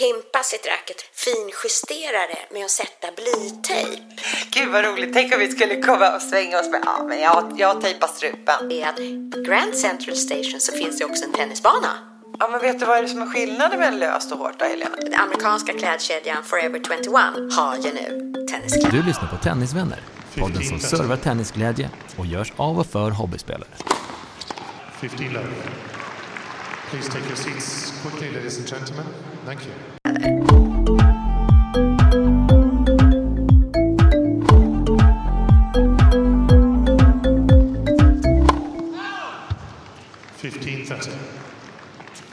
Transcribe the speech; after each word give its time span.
Pimpa 0.00 0.42
sitt 0.42 0.66
racket, 0.66 1.00
finjustera 1.26 2.20
det 2.32 2.54
med 2.54 2.64
att 2.64 2.70
sätta 2.70 3.06
blytejp. 3.20 4.02
Gud 4.54 4.68
vad 4.72 4.84
roligt. 4.84 5.14
Tänk 5.14 5.34
om 5.34 5.40
vi 5.40 5.48
skulle 5.48 5.82
komma 5.82 6.16
och 6.16 6.22
svänga 6.22 6.60
oss 6.60 6.68
med, 6.70 6.80
ja 6.84 7.04
men 7.08 7.20
jag, 7.20 7.54
jag 7.56 7.80
tejpar 7.80 8.06
strupen. 8.08 8.68
Med 8.68 8.94
Grand 9.46 9.74
Central 9.74 10.16
Station 10.16 10.60
så 10.60 10.72
finns 10.72 10.98
det 10.98 11.04
också 11.04 11.24
en 11.24 11.32
tennisbana. 11.32 11.92
Ja 12.38 12.48
men 12.48 12.60
vet 12.60 12.78
du 12.80 12.86
vad 12.86 12.98
är 12.98 13.02
det 13.02 13.08
som 13.08 13.22
är 13.22 13.26
skillnaden 13.26 13.78
mellan 13.78 13.98
löst 13.98 14.32
och 14.32 14.38
hårt 14.38 14.58
då 14.58 14.64
Helena? 14.64 14.96
Den 14.96 15.14
amerikanska 15.14 15.72
klädkedjan 15.72 16.44
Forever 16.44 16.80
21 16.86 17.52
har 17.56 17.76
ju 17.76 17.92
nu 17.92 18.34
tenniskläder. 18.50 18.96
Du 18.96 19.02
lyssnar 19.02 19.28
på 19.28 19.36
Tennisvänner, 19.36 20.00
podden 20.38 20.62
som 20.62 20.80
servar 20.80 21.16
tennisglädje 21.16 21.90
och 22.18 22.26
görs 22.26 22.52
av 22.56 22.78
och 22.78 22.86
för 22.86 23.10
hobbyspelare. 23.10 23.70
15 25.00 25.32
love. 25.32 25.46
Please 26.90 27.08
take 27.08 27.24
your 27.26 27.36
seats 27.36 27.92
quickly, 28.02 28.30
ladies 28.30 28.58
and 28.58 28.66
gentlemen. 28.66 29.06
Thank 29.46 29.64
you. 29.66 29.72
Thirty. 40.40 40.86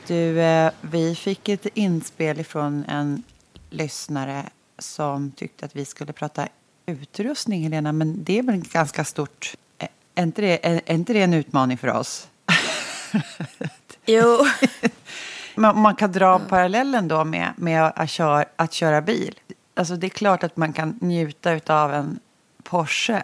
Du, 0.07 0.39
eh, 0.41 0.71
vi 0.81 1.15
fick 1.15 1.49
ett 1.49 1.67
inspel 1.73 2.39
ifrån 2.39 2.85
en 2.87 3.23
lyssnare 3.69 4.43
som 4.79 5.31
tyckte 5.31 5.65
att 5.65 5.75
vi 5.75 5.85
skulle 5.85 6.13
prata 6.13 6.47
utrustning, 6.85 7.63
Helena. 7.63 7.91
Men 7.91 8.23
det 8.23 8.39
är 8.39 8.43
väl 8.43 8.61
ganska 8.71 9.05
stort. 9.05 9.53
Eh, 9.77 9.87
Är 10.15 10.23
inte 10.23 10.41
det, 10.41 10.65
är, 10.67 10.81
är 10.85 10.93
inte 10.93 11.13
det 11.13 11.21
en 11.21 11.33
utmaning 11.33 11.77
för 11.77 11.87
oss? 11.87 12.27
Jo, 14.05 14.45
Man, 15.57 15.79
man 15.81 15.95
kan 15.95 16.11
dra 16.11 16.39
parallellen 16.39 17.07
då 17.07 17.23
med, 17.23 17.53
med 17.57 17.91
att, 17.95 18.09
köra, 18.09 18.45
att 18.55 18.73
köra 18.73 19.01
bil. 19.01 19.39
Alltså 19.75 19.95
det 19.95 20.07
är 20.07 20.09
klart 20.09 20.43
att 20.43 20.57
man 20.57 20.73
kan 20.73 20.97
njuta 21.01 21.59
av 21.67 21.93
en 21.93 22.19
Porsche 22.63 23.23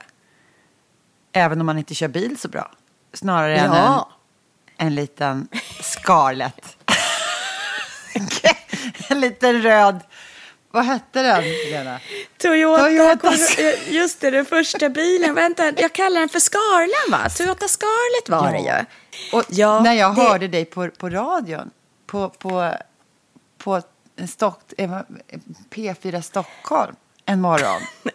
även 1.33 1.59
om 1.59 1.65
man 1.65 1.77
inte 1.77 1.95
kör 1.95 2.07
bil 2.07 2.37
så 2.39 2.47
bra. 2.47 2.71
Snarare 3.13 3.57
än 3.57 3.71
en, 3.71 3.75
ja. 3.77 4.09
en 4.77 4.95
liten 4.95 5.47
Scarlett. 5.81 6.77
en 9.09 9.19
liten 9.21 9.61
röd... 9.61 9.99
Vad 10.71 10.85
hette 10.85 11.21
den, 11.21 11.43
Helena? 11.43 11.99
Toyota, 12.37 12.83
Toyotas. 12.83 13.57
just 13.89 14.21
det, 14.21 14.31
den 14.31 14.45
första 14.45 14.89
bilen. 14.89 15.35
Vänta, 15.35 15.71
jag 15.77 15.93
kallar 15.93 16.19
den 16.19 16.29
för 16.29 16.39
Scarlen 16.39 17.11
va? 17.11 17.29
Toyota 17.29 17.67
Scarlet 17.67 18.29
var 18.29 18.51
det 18.51 18.59
ju. 18.59 18.85
Och 19.37 19.43
Ja, 19.49 19.79
när 19.79 19.93
jag 19.93 20.15
det- 20.15 20.21
hörde 20.21 20.47
dig 20.47 20.65
på, 20.65 20.89
på 20.89 21.09
radion, 21.09 21.71
på, 22.13 22.29
på, 22.29 22.73
på 23.57 23.81
Stock, 24.27 24.59
eh, 24.77 24.99
P4 25.69 26.21
Stockholm 26.21 26.95
en 27.25 27.41
morgon. 27.41 27.81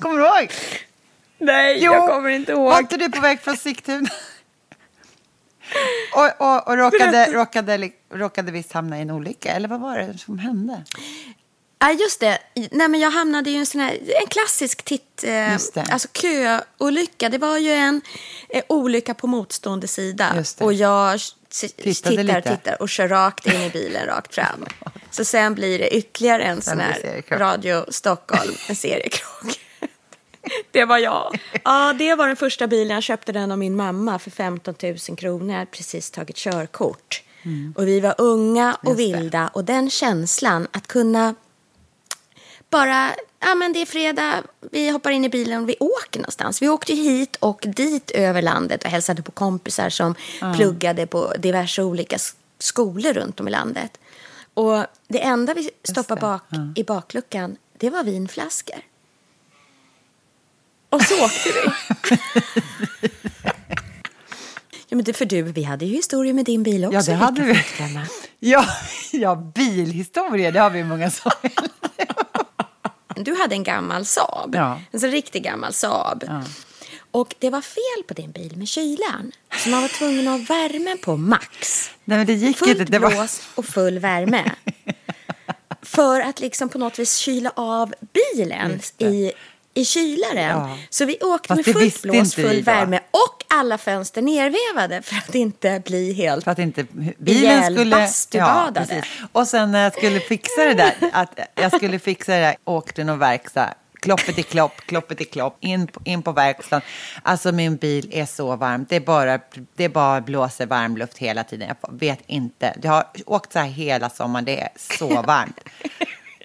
Kommer 0.00 0.18
du 0.18 0.24
ihåg? 0.24 0.52
Nej, 1.38 1.78
Jo, 1.84 1.92
jag 1.92 2.08
kommer 2.08 2.28
inte 2.28 2.52
ihåg. 2.52 2.70
Var 2.70 2.78
inte 2.78 2.96
du 2.96 3.10
på 3.10 3.20
väg 3.20 3.40
från 3.40 3.56
Sigtuna? 3.56 4.08
och 6.14 6.30
och, 6.38 6.68
och 6.68 6.76
råkade, 6.76 7.32
råkade, 7.32 7.90
råkade 8.10 8.52
visst 8.52 8.72
hamna 8.72 8.98
i 8.98 9.02
en 9.02 9.10
olycka? 9.10 9.52
Eller 9.52 9.68
vad 9.68 9.80
var 9.80 9.98
det 9.98 10.18
som 10.18 10.38
hände? 10.38 10.84
Ja, 11.78 11.92
just 11.92 12.20
det. 12.20 12.38
Nej, 12.70 12.88
men 12.88 13.00
jag 13.00 13.10
hamnade 13.10 13.50
ju 13.50 13.56
i 13.56 13.58
en 13.58 13.66
sån 13.66 13.80
här, 13.80 13.98
en 14.22 14.26
klassisk 14.28 14.82
titt, 14.82 15.24
eh, 15.24 15.30
det. 15.74 15.86
alltså 15.90 16.08
köolycka. 16.12 17.28
Det 17.28 17.38
var 17.38 17.58
ju 17.58 17.70
en 17.72 18.00
eh, 18.48 18.64
olycka 18.68 19.14
på 19.14 19.26
motstående 19.26 19.88
sida. 19.88 20.44
Det. 20.58 20.64
Och 20.64 20.72
jag 20.72 21.20
tittar 21.76 22.18
och 22.18 22.24
lite. 22.24 22.42
tittar 22.56 22.82
och 22.82 22.88
kör 22.88 23.08
rakt 23.08 23.46
in 23.46 23.60
i 23.62 23.70
bilen, 23.70 24.06
rakt 24.06 24.34
fram. 24.34 24.66
Så 25.10 25.24
sen 25.24 25.54
blir 25.54 25.78
det 25.78 25.96
ytterligare 25.96 26.42
en 26.42 26.62
sån 26.62 26.76
blir 26.76 26.86
det 27.02 27.22
här. 27.30 27.38
Radio 27.38 27.84
Stockholm, 27.88 28.52
en 28.68 28.76
seriekrock. 28.76 29.60
Det 30.70 30.84
var 30.84 30.98
jag. 30.98 31.38
Ja, 31.64 31.92
det 31.98 32.14
var 32.14 32.26
den 32.26 32.36
första 32.36 32.66
bilen. 32.66 32.94
Jag 32.94 33.02
köpte 33.02 33.32
den 33.32 33.52
av 33.52 33.58
min 33.58 33.76
mamma 33.76 34.18
för 34.18 34.30
15 34.30 34.74
000 34.82 34.96
kronor. 35.16 35.48
Jag 35.50 35.58
hade 35.58 35.70
precis 35.70 36.10
tagit 36.10 36.36
körkort. 36.36 37.22
Och 37.74 37.88
vi 37.88 38.00
var 38.00 38.14
unga 38.18 38.74
och 38.74 38.86
Mm. 38.86 38.98
Just 39.00 39.12
det. 39.14 39.18
vilda. 39.20 39.50
Och 39.54 39.64
den 39.64 39.90
känslan 39.90 40.68
att 40.72 40.86
kunna 40.86 41.34
bara, 42.70 43.14
ja 43.40 43.54
men 43.54 43.72
det 43.72 43.82
är 43.82 43.86
fredag, 43.86 44.42
vi 44.72 44.90
hoppar 44.90 45.10
in 45.10 45.24
i 45.24 45.28
bilen 45.28 45.62
och 45.62 45.68
vi 45.68 45.76
åker 45.80 46.20
någonstans. 46.20 46.62
Vi 46.62 46.68
åkte 46.68 46.92
hit 46.92 47.36
och 47.36 47.64
dit 47.66 48.10
över 48.10 48.42
landet 48.42 48.84
och 48.84 48.90
hälsade 48.90 49.22
på 49.22 49.32
kompisar 49.32 49.90
som 49.90 50.14
pluggade 50.56 51.06
på 51.06 51.32
diverse 51.38 51.82
olika 51.82 52.18
skolor 52.58 53.12
runt 53.12 53.40
om 53.40 53.48
i 53.48 53.50
landet. 53.50 53.98
Och 54.54 54.84
det 55.08 55.22
enda 55.22 55.54
vi 55.54 55.70
stoppade 55.82 56.20
bak 56.20 56.42
i 56.74 56.84
bakluckan, 56.84 57.56
det 57.78 57.90
var 57.90 58.04
vinflaskor. 58.04 58.78
Och 60.90 61.02
så 61.02 61.24
åkte 61.24 61.48
vi. 61.48 61.70
ja, 64.88 64.96
men 64.96 65.04
det 65.04 65.12
för 65.12 65.24
du, 65.24 65.42
vi 65.42 65.62
hade 65.62 65.86
ju 65.86 65.94
historier 65.94 66.32
med 66.32 66.44
din 66.44 66.62
bil 66.62 66.84
också. 66.84 66.96
Ja, 66.96 67.02
det 67.02 67.24
hade 67.24 67.42
vi. 67.42 67.64
Ja, 68.40 68.64
ja 69.12 69.34
bilhistoria, 69.34 70.50
det 70.50 70.60
har 70.60 70.70
vi 70.70 70.84
många 70.84 71.10
som 71.10 71.30
Du 73.24 73.34
hade 73.34 73.54
en 73.54 73.64
gammal 73.64 74.06
Saab. 74.06 74.54
Ja. 74.54 74.80
En 74.90 75.00
sån 75.00 75.10
riktig 75.10 75.44
gammal 75.44 75.72
Saab. 75.72 76.24
Och 77.10 77.34
det 77.38 77.50
var 77.50 77.60
fel 77.60 78.04
på 78.06 78.14
din 78.14 78.32
bil 78.32 78.56
med 78.56 78.68
kylan. 78.68 79.32
Så 79.56 79.68
man 79.68 79.82
var 79.82 79.88
tvungen 79.88 80.28
att 80.28 80.40
ha 80.40 80.56
värmen 80.56 80.98
på 80.98 81.16
max. 81.16 81.90
Nej, 82.04 82.18
men 82.18 82.26
det 82.26 82.32
gick 82.32 82.56
Fullt 82.56 82.70
inte. 82.70 82.84
Det 82.84 82.98
var... 82.98 83.10
blås 83.10 83.48
och 83.54 83.64
full 83.64 83.98
värme. 83.98 84.52
För 85.82 86.20
att 86.20 86.40
liksom 86.40 86.68
på 86.68 86.78
något 86.78 86.98
vis 86.98 87.16
kyla 87.16 87.52
av 87.54 87.94
bilen 88.12 88.80
i, 88.98 89.32
i 89.74 89.84
kylaren. 89.84 90.58
Ja. 90.58 90.78
Så 90.90 91.04
vi 91.04 91.18
åkte 91.20 91.48
Fast 91.48 91.66
med 91.66 91.76
fullt 91.76 92.02
blås, 92.02 92.34
full 92.34 92.62
värme 92.62 93.00
och 93.10 93.44
alla 93.48 93.78
fönster 93.78 94.22
nervevade 94.22 95.02
för 95.02 95.16
att 95.16 95.34
inte 95.34 95.82
bli 95.84 96.12
helt... 96.12 96.44
För 96.44 96.50
att 96.50 96.58
inte 96.58 96.86
bilen 97.18 97.64
skulle... 97.64 97.96
bastubadade. 97.96 98.86
precis. 98.86 99.04
och 99.32 99.48
sen 99.48 99.72
när 99.72 99.82
jag 99.84 99.92
skulle 99.94 100.20
fixa 100.20 100.64
det 100.64 100.74
där, 100.74 100.94
att 101.12 101.38
jag 101.54 101.76
skulle 101.76 101.98
fixa 101.98 102.32
det 102.32 102.40
där, 102.40 102.56
åkte 102.64 103.04
någon 103.04 103.18
verkstad, 103.18 103.74
kloppet 104.00 104.38
i 104.38 104.42
klopp, 104.42 104.72
kloppet 104.86 105.20
i 105.20 105.24
klopp, 105.24 105.56
in, 105.60 105.86
på- 105.86 106.00
in 106.04 106.22
på 106.22 106.32
verkstaden. 106.32 106.82
Alltså 107.22 107.52
min 107.52 107.76
bil 107.76 108.08
är 108.12 108.26
så 108.26 108.56
varm, 108.56 108.86
det 108.88 108.96
är 108.96 109.00
bara, 109.00 109.40
det 109.76 109.88
bara 109.88 110.20
blåser 110.20 110.66
varmluft 110.66 111.18
hela 111.18 111.44
tiden. 111.44 111.68
Jag 111.80 111.98
vet 111.98 112.20
inte, 112.26 112.74
jag 112.82 112.90
har 112.90 113.06
åkt 113.26 113.52
så 113.52 113.58
här 113.58 113.66
hela 113.66 114.10
sommaren, 114.10 114.44
det 114.44 114.60
är 114.60 114.68
så 114.76 115.22
varmt. 115.22 115.60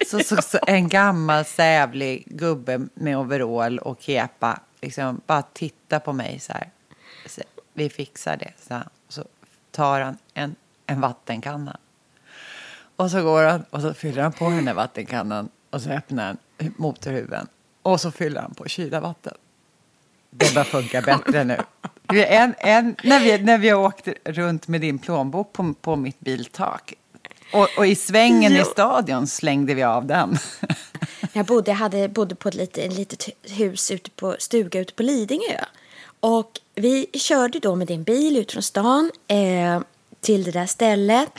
Så, 0.06 0.20
så, 0.20 0.42
så 0.42 0.58
en 0.66 0.88
gammal 0.88 1.44
sävlig 1.44 2.24
gubbe 2.26 2.80
med 2.94 3.18
overall 3.18 3.78
och 3.78 4.00
kepa 4.00 4.60
liksom 4.80 5.20
bara 5.26 5.42
titta 5.42 6.00
på 6.00 6.12
mig 6.12 6.38
så 6.38 6.52
här. 6.52 6.70
Så, 7.26 7.42
Vi 7.72 7.90
fixar 7.90 8.36
det, 8.36 8.52
så, 8.68 8.74
han. 8.74 8.88
så 9.08 9.24
tar 9.70 10.00
han 10.00 10.18
en, 10.34 10.56
en 10.86 11.00
vattenkanna. 11.00 11.76
Och 12.96 13.10
så 13.10 13.22
går 13.22 13.44
han 13.44 13.64
och 13.70 13.80
så 13.80 13.94
fyller 13.94 14.22
han 14.22 14.32
på 14.32 14.50
den 14.50 14.64
där 14.64 14.74
vattenkannan 14.74 15.48
och 15.70 15.82
så 15.82 15.90
öppnar 15.90 16.26
han 16.26 16.38
motorhuven. 16.76 17.46
Och 17.82 18.00
så 18.00 18.10
fyller 18.10 18.40
han 18.40 18.54
på 18.54 18.68
kyla 18.68 19.00
vatten. 19.00 19.34
Det 20.30 20.54
börjar 20.54 20.64
funka 20.64 21.02
bättre 21.02 21.44
nu. 21.44 21.58
En, 22.08 22.54
en, 22.58 22.96
när, 23.02 23.20
vi, 23.20 23.38
när 23.38 23.58
vi 23.58 23.68
har 23.68 23.80
åkt 23.80 24.08
runt 24.24 24.68
med 24.68 24.80
din 24.80 24.98
plånbok 24.98 25.52
på, 25.52 25.74
på 25.80 25.96
mitt 25.96 26.20
biltak. 26.20 26.94
Och, 27.54 27.68
och 27.78 27.86
i 27.86 27.94
svängen 27.94 28.52
i 28.52 28.56
Ja. 28.56 28.64
stadion 28.64 29.26
slängde 29.26 29.74
vi 29.74 29.82
av 29.82 30.06
den. 30.06 30.38
Jag 31.32 31.46
bodde, 31.46 31.70
jag 31.70 31.76
hade, 31.78 32.08
bodde 32.08 32.34
på 32.34 32.48
ett 32.48 32.54
litet, 32.54 32.92
litet 32.92 33.28
hus 33.50 33.90
ute 33.90 34.10
på, 34.10 34.36
stuga 34.38 34.80
ute 34.80 34.92
på 34.94 35.02
Lidingö. 35.02 35.64
Och 36.20 36.60
vi 36.74 37.06
körde 37.12 37.58
då 37.58 37.74
med 37.74 37.86
din 37.86 38.02
bil 38.02 38.36
ut 38.36 38.52
från 38.52 38.62
stan 38.62 39.10
eh, 39.28 39.80
till 40.20 40.44
det 40.44 40.50
där 40.50 40.66
stället. 40.66 41.28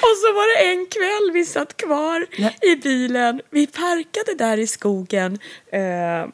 Och 0.00 0.16
så 0.22 0.32
var 0.32 0.58
det 0.58 0.70
en 0.72 0.86
kväll 0.86 1.32
vi 1.32 1.44
satt 1.46 1.76
kvar 1.76 2.26
i 2.62 2.76
bilen. 2.76 3.40
Vi 3.50 3.66
parkade 3.66 4.34
där 4.38 4.58
i 4.58 4.66
skogen 4.66 5.38
eh, 5.72 6.26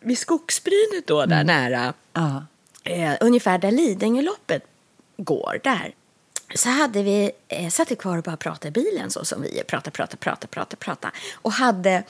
vid 0.00 0.18
skogsbrynet 0.18 1.06
då, 1.06 1.26
där 1.26 1.44
nära. 1.44 1.94
Ja. 2.12 2.44
eh, 2.84 3.12
ungefär 3.20 3.58
där 3.58 3.70
Lidingöloppet 3.70 4.62
går, 5.16 5.60
där, 5.64 5.94
så 6.54 6.68
hade 6.68 7.02
vi, 7.02 7.30
eh, 7.48 7.68
satt 7.68 7.90
vi 7.90 7.96
kvar 7.96 8.16
och 8.16 8.22
bara 8.22 8.36
pratade 8.36 8.68
i 8.68 8.70
bilen 8.70 9.10
så 9.10 9.24
som 9.24 9.42
vi 9.42 9.56
gör. 9.56 9.64
Prata, 9.64 9.90
prata, 9.90 10.16
prata, 10.16 10.46
prata, 10.46 10.76
prata. 10.76 11.10
Och 11.34 11.52
hade 11.52 12.02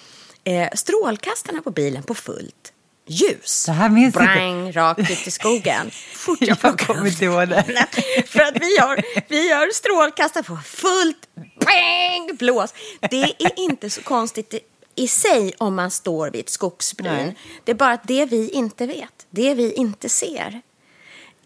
eh, 0.45 0.69
strålkastarna 0.75 1.63
på 1.63 1.71
bilen 1.71 2.03
på 2.03 2.15
fullt 2.15 2.73
ljus. 3.07 3.67
Det 3.67 3.73
här 3.73 3.89
minns 3.89 4.15
Brang, 4.15 4.73
rakt 4.73 5.11
ut 5.11 5.27
i 5.27 5.31
skogen. 5.31 5.91
Fort 6.15 6.39
jag 6.41 6.61
plockar 6.61 6.87
kommer 6.87 7.07
inte 7.07 7.25
ihåg 7.25 7.49
det. 7.49 7.65
för 8.27 8.41
att 8.41 8.57
vi 8.61 8.79
har, 8.79 9.03
vi 9.29 9.53
har 9.53 9.73
strålkastare 9.73 10.43
på 10.43 10.57
fullt 10.57 11.29
bang, 11.37 12.39
blås. 12.39 12.75
Det 13.01 13.23
är 13.23 13.59
inte 13.59 13.91
så 13.91 14.03
konstigt 14.03 14.55
i 14.95 15.09
sig 15.09 15.55
om 15.59 15.75
man 15.75 15.91
står 15.91 16.31
vid 16.31 16.41
ett 16.41 16.51
skogsbryn. 16.51 17.13
Nej. 17.13 17.37
Det 17.65 17.73
är 17.73 17.77
bara 17.77 17.93
att 17.93 18.09
det 18.09 18.27
vi 18.27 18.51
inte 18.51 18.87
vet, 18.87 19.27
det 19.31 19.55
vi 19.55 19.73
inte 19.73 20.09
ser. 20.09 20.61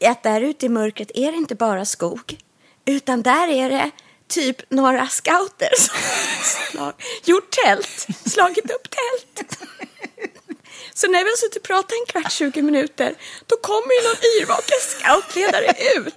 Att 0.05 0.23
där 0.23 0.41
ute 0.41 0.67
i 0.67 0.69
mörkret 0.69 1.11
är 1.15 1.33
det 1.33 1.39
inte 1.39 1.55
bara 1.55 1.85
skog, 1.85 2.37
utan 2.89 3.23
där 3.23 3.49
är 3.49 3.71
det 3.71 3.91
typ 4.29 4.71
några 4.71 5.07
scouter 5.07 5.71
som 5.79 5.97
slag, 6.71 6.93
gjort 7.25 7.51
tält, 7.51 8.07
slagit 8.27 8.71
upp 8.71 8.89
tält. 8.91 9.59
Så 10.95 11.07
när 11.07 11.25
vi 11.25 11.31
har 11.31 11.37
suttit 11.37 11.57
och 11.57 11.63
pratat 11.63 11.93
en 11.93 12.07
kvart, 12.09 12.33
20 12.33 12.63
minuter, 12.63 13.15
då 13.47 13.57
kommer 13.57 13.93
ju 13.93 14.09
någon 14.09 14.23
yrvaken 14.41 14.79
scoutledare 14.81 15.75
ut 15.97 16.15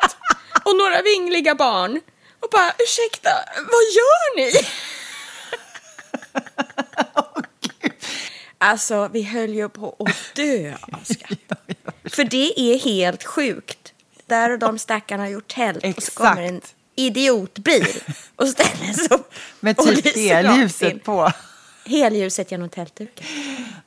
och 0.66 0.76
några 0.76 1.02
vingliga 1.02 1.56
barn 1.56 2.02
och 2.40 2.50
bara 2.52 2.74
ursäkta, 2.80 3.30
vad 3.56 3.84
gör 3.98 4.36
ni? 4.36 4.52
Alltså, 8.58 9.10
vi 9.14 9.24
höll 9.24 9.54
ju 9.54 9.70
på 9.70 9.96
att 10.00 10.36
dö 10.36 10.74
av 10.82 11.04
skratt. 11.04 11.40
För 12.06 12.24
det 12.24 12.60
är 12.60 12.80
helt 12.80 13.24
sjukt. 13.24 13.81
Där 14.32 14.50
har 14.50 14.58
de 14.58 14.80
stackarna 14.80 15.30
gjort 15.30 15.48
tält 15.48 15.84
och 15.98 16.04
så 16.04 16.12
kommer 16.12 16.42
en 16.42 16.58
Exakt. 16.58 16.76
idiotbil 16.96 17.88
och 18.36 18.48
ställer 18.48 18.94
sig 18.94 19.08
upp 19.18 19.34
Med 19.60 19.80
och 19.80 19.86
typ 19.86 20.06
lyser 20.06 20.44
rakt 20.44 20.56
in. 20.56 20.62
elljuset 20.62 21.04
på. 21.04 21.32
Helljuset 21.86 22.52
genom 22.52 22.70
tältduken. 22.70 23.26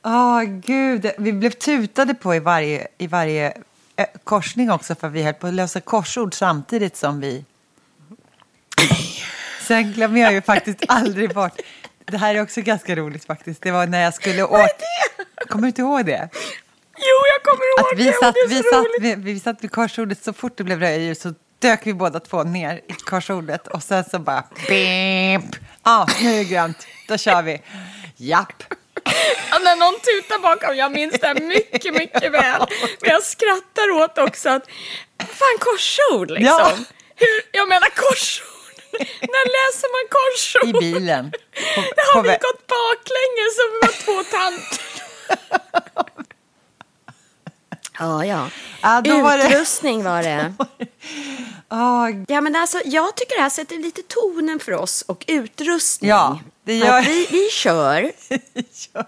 Ja, 0.01 0.41
gud. 0.47 1.11
Vi 1.17 1.33
blev 1.33 1.49
tutade 1.49 2.13
på 2.13 2.35
i 2.35 2.39
varje, 2.39 2.87
i 2.97 3.07
varje 3.07 3.53
korsning 4.23 4.71
också 4.71 4.95
för 4.95 5.09
vi 5.09 5.23
höll 5.23 5.33
på 5.33 5.47
att 5.47 5.53
lösa 5.53 5.81
korsord 5.81 6.33
samtidigt 6.33 6.97
som 6.97 7.19
vi... 7.21 7.45
Sen 9.61 9.93
glömmer 9.93 10.21
jag 10.21 10.33
ju 10.33 10.41
faktiskt 10.41 10.83
aldrig 10.87 11.33
bort. 11.33 11.59
Det 12.05 12.17
här 12.17 12.35
är 12.35 12.41
också 12.41 12.61
ganska 12.61 12.95
roligt 12.95 13.25
faktiskt. 13.25 13.61
Det 13.61 13.71
var 13.71 13.87
när 13.87 14.03
jag 14.03 14.13
skulle 14.13 14.43
åka... 14.43 14.69
Kommer 15.47 15.61
du 15.61 15.67
inte 15.67 15.81
ihåg 15.81 16.05
det? 16.05 16.29
Jo, 16.97 17.15
jag 17.33 17.43
kommer 17.43 17.65
ihåg 17.65 17.93
Att 17.93 17.99
vi 17.99 18.03
det 18.03 18.13
satt, 18.13 18.35
det 18.35 18.55
vi, 18.55 18.63
satt 18.63 18.85
vid, 18.99 19.23
vi 19.23 19.39
satt 19.39 19.63
vid 19.63 19.71
korsordet 19.71 20.23
så 20.23 20.33
fort 20.33 20.57
det 20.57 20.63
blev 20.63 20.79
rödljus 20.79 21.21
så 21.21 21.33
dök 21.59 21.87
vi 21.87 21.93
båda 21.93 22.19
två 22.19 22.43
ner 22.43 22.75
i 22.87 22.93
korsordet 22.93 23.67
och 23.67 23.83
sen 23.83 24.03
så 24.03 24.19
bara 24.19 24.43
beep. 24.67 25.55
Ja, 25.83 26.07
nu 26.21 26.33
är 26.33 26.37
det 26.37 26.43
grönt. 26.43 26.87
Då 27.07 27.17
kör 27.17 27.41
vi. 27.41 27.61
Japp. 28.17 28.63
Ja, 29.51 29.59
när 29.59 29.75
någon 29.75 29.99
tutar 29.99 30.39
bakom, 30.39 30.75
jag 30.75 30.91
minns 30.91 31.19
det 31.19 31.33
mycket, 31.33 31.93
mycket 31.93 32.31
väl. 32.31 32.65
Men 33.01 33.09
jag 33.11 33.23
skrattar 33.23 33.91
åt 33.91 34.17
också 34.17 34.49
att, 34.49 34.65
fan 35.19 35.57
korsord 35.59 36.31
liksom. 36.31 36.47
Ja. 36.47 36.77
Hur, 37.15 37.41
jag 37.51 37.67
menar 37.69 37.89
korsord. 37.89 38.45
När 39.21 39.45
läser 39.57 39.87
man 39.95 40.05
korsord? 40.17 40.69
I 40.69 40.93
bilen. 40.93 41.31
På, 41.75 41.81
på 41.81 42.17
har 42.17 42.23
vi 42.23 42.29
gått 42.29 42.67
baklänges 42.75 43.55
som 43.59 43.67
vi 43.73 43.79
var 43.87 43.95
två 44.05 44.17
tanter. 44.37 44.85
Ja, 47.99 48.25
ja. 48.25 48.49
Ja, 48.81 49.01
då 49.01 49.21
var 49.21 49.37
det- 49.37 49.45
Utrustning 49.47 50.03
var 50.03 50.23
det. 50.23 50.53
Ja, 51.69 52.09
Ja, 52.27 52.41
men 52.41 52.55
alltså, 52.55 52.81
jag 52.85 53.15
tycker 53.15 53.35
det 53.35 53.41
här 53.41 53.49
sätter 53.49 53.77
lite 53.77 54.01
tonen 54.07 54.59
för 54.59 54.71
oss 54.71 55.01
och 55.01 55.25
utrustning. 55.27 56.09
Ja, 56.09 56.39
det 56.63 56.75
gör- 56.75 56.99
Att 56.99 57.07
vi, 57.07 57.27
vi 57.31 57.49
kör, 57.49 58.11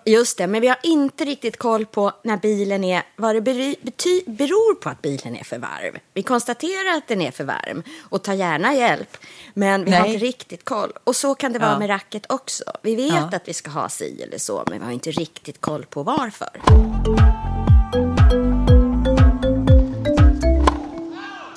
just 0.06 0.38
det, 0.38 0.48
men 0.48 0.62
vi 0.62 0.68
har 0.68 0.78
inte 0.84 1.26
riktigt 1.26 1.58
koll 1.58 1.86
på 1.86 2.12
när 2.24 2.38
bilen 2.38 2.84
är, 2.84 3.04
vad 3.16 3.36
det 3.36 3.42
bety, 3.42 4.22
beror 4.28 4.76
på 4.76 4.90
att 4.90 5.02
bilen 5.02 5.36
är 5.36 5.44
för 5.44 5.58
varm. 5.58 5.96
Vi 6.14 6.24
konstaterar 6.24 6.98
att 6.98 7.08
den 7.08 7.22
är 7.22 7.32
för 7.32 7.44
varm 7.44 7.84
och 8.10 8.24
tar 8.24 8.34
gärna 8.34 8.74
hjälp, 8.76 9.18
men 9.54 9.86
vi 9.86 9.92
har 9.92 10.02
Nej. 10.02 10.14
inte 10.14 10.26
riktigt 10.26 10.66
koll. 10.66 10.92
Och 11.04 11.16
så 11.16 11.36
kan 11.36 11.54
det 11.54 11.60
vara 11.60 11.72
Ja. 11.72 11.80
med 11.80 11.90
racket 11.90 12.32
också. 12.32 12.64
Vi 12.82 12.96
vet 12.96 13.14
Ja. 13.14 13.30
att 13.34 13.48
vi 13.48 13.54
ska 13.54 13.70
ha 13.70 13.90
si 13.90 14.22
eller 14.24 14.38
så, 14.38 14.64
men 14.70 14.80
vi 14.80 14.86
har 14.86 14.92
inte 14.92 15.12
riktigt 15.12 15.62
koll 15.62 15.86
på 15.86 16.04
varför. 16.04 16.50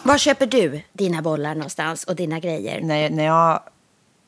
Var 0.02 0.18
köper 0.18 0.46
du 0.46 0.80
dina 0.92 1.22
bollar 1.22 1.54
någonstans 1.54 2.04
och 2.04 2.16
dina 2.16 2.40
grejer? 2.40 2.80
när, 2.80 3.10
när 3.10 3.24
jag, 3.24 3.60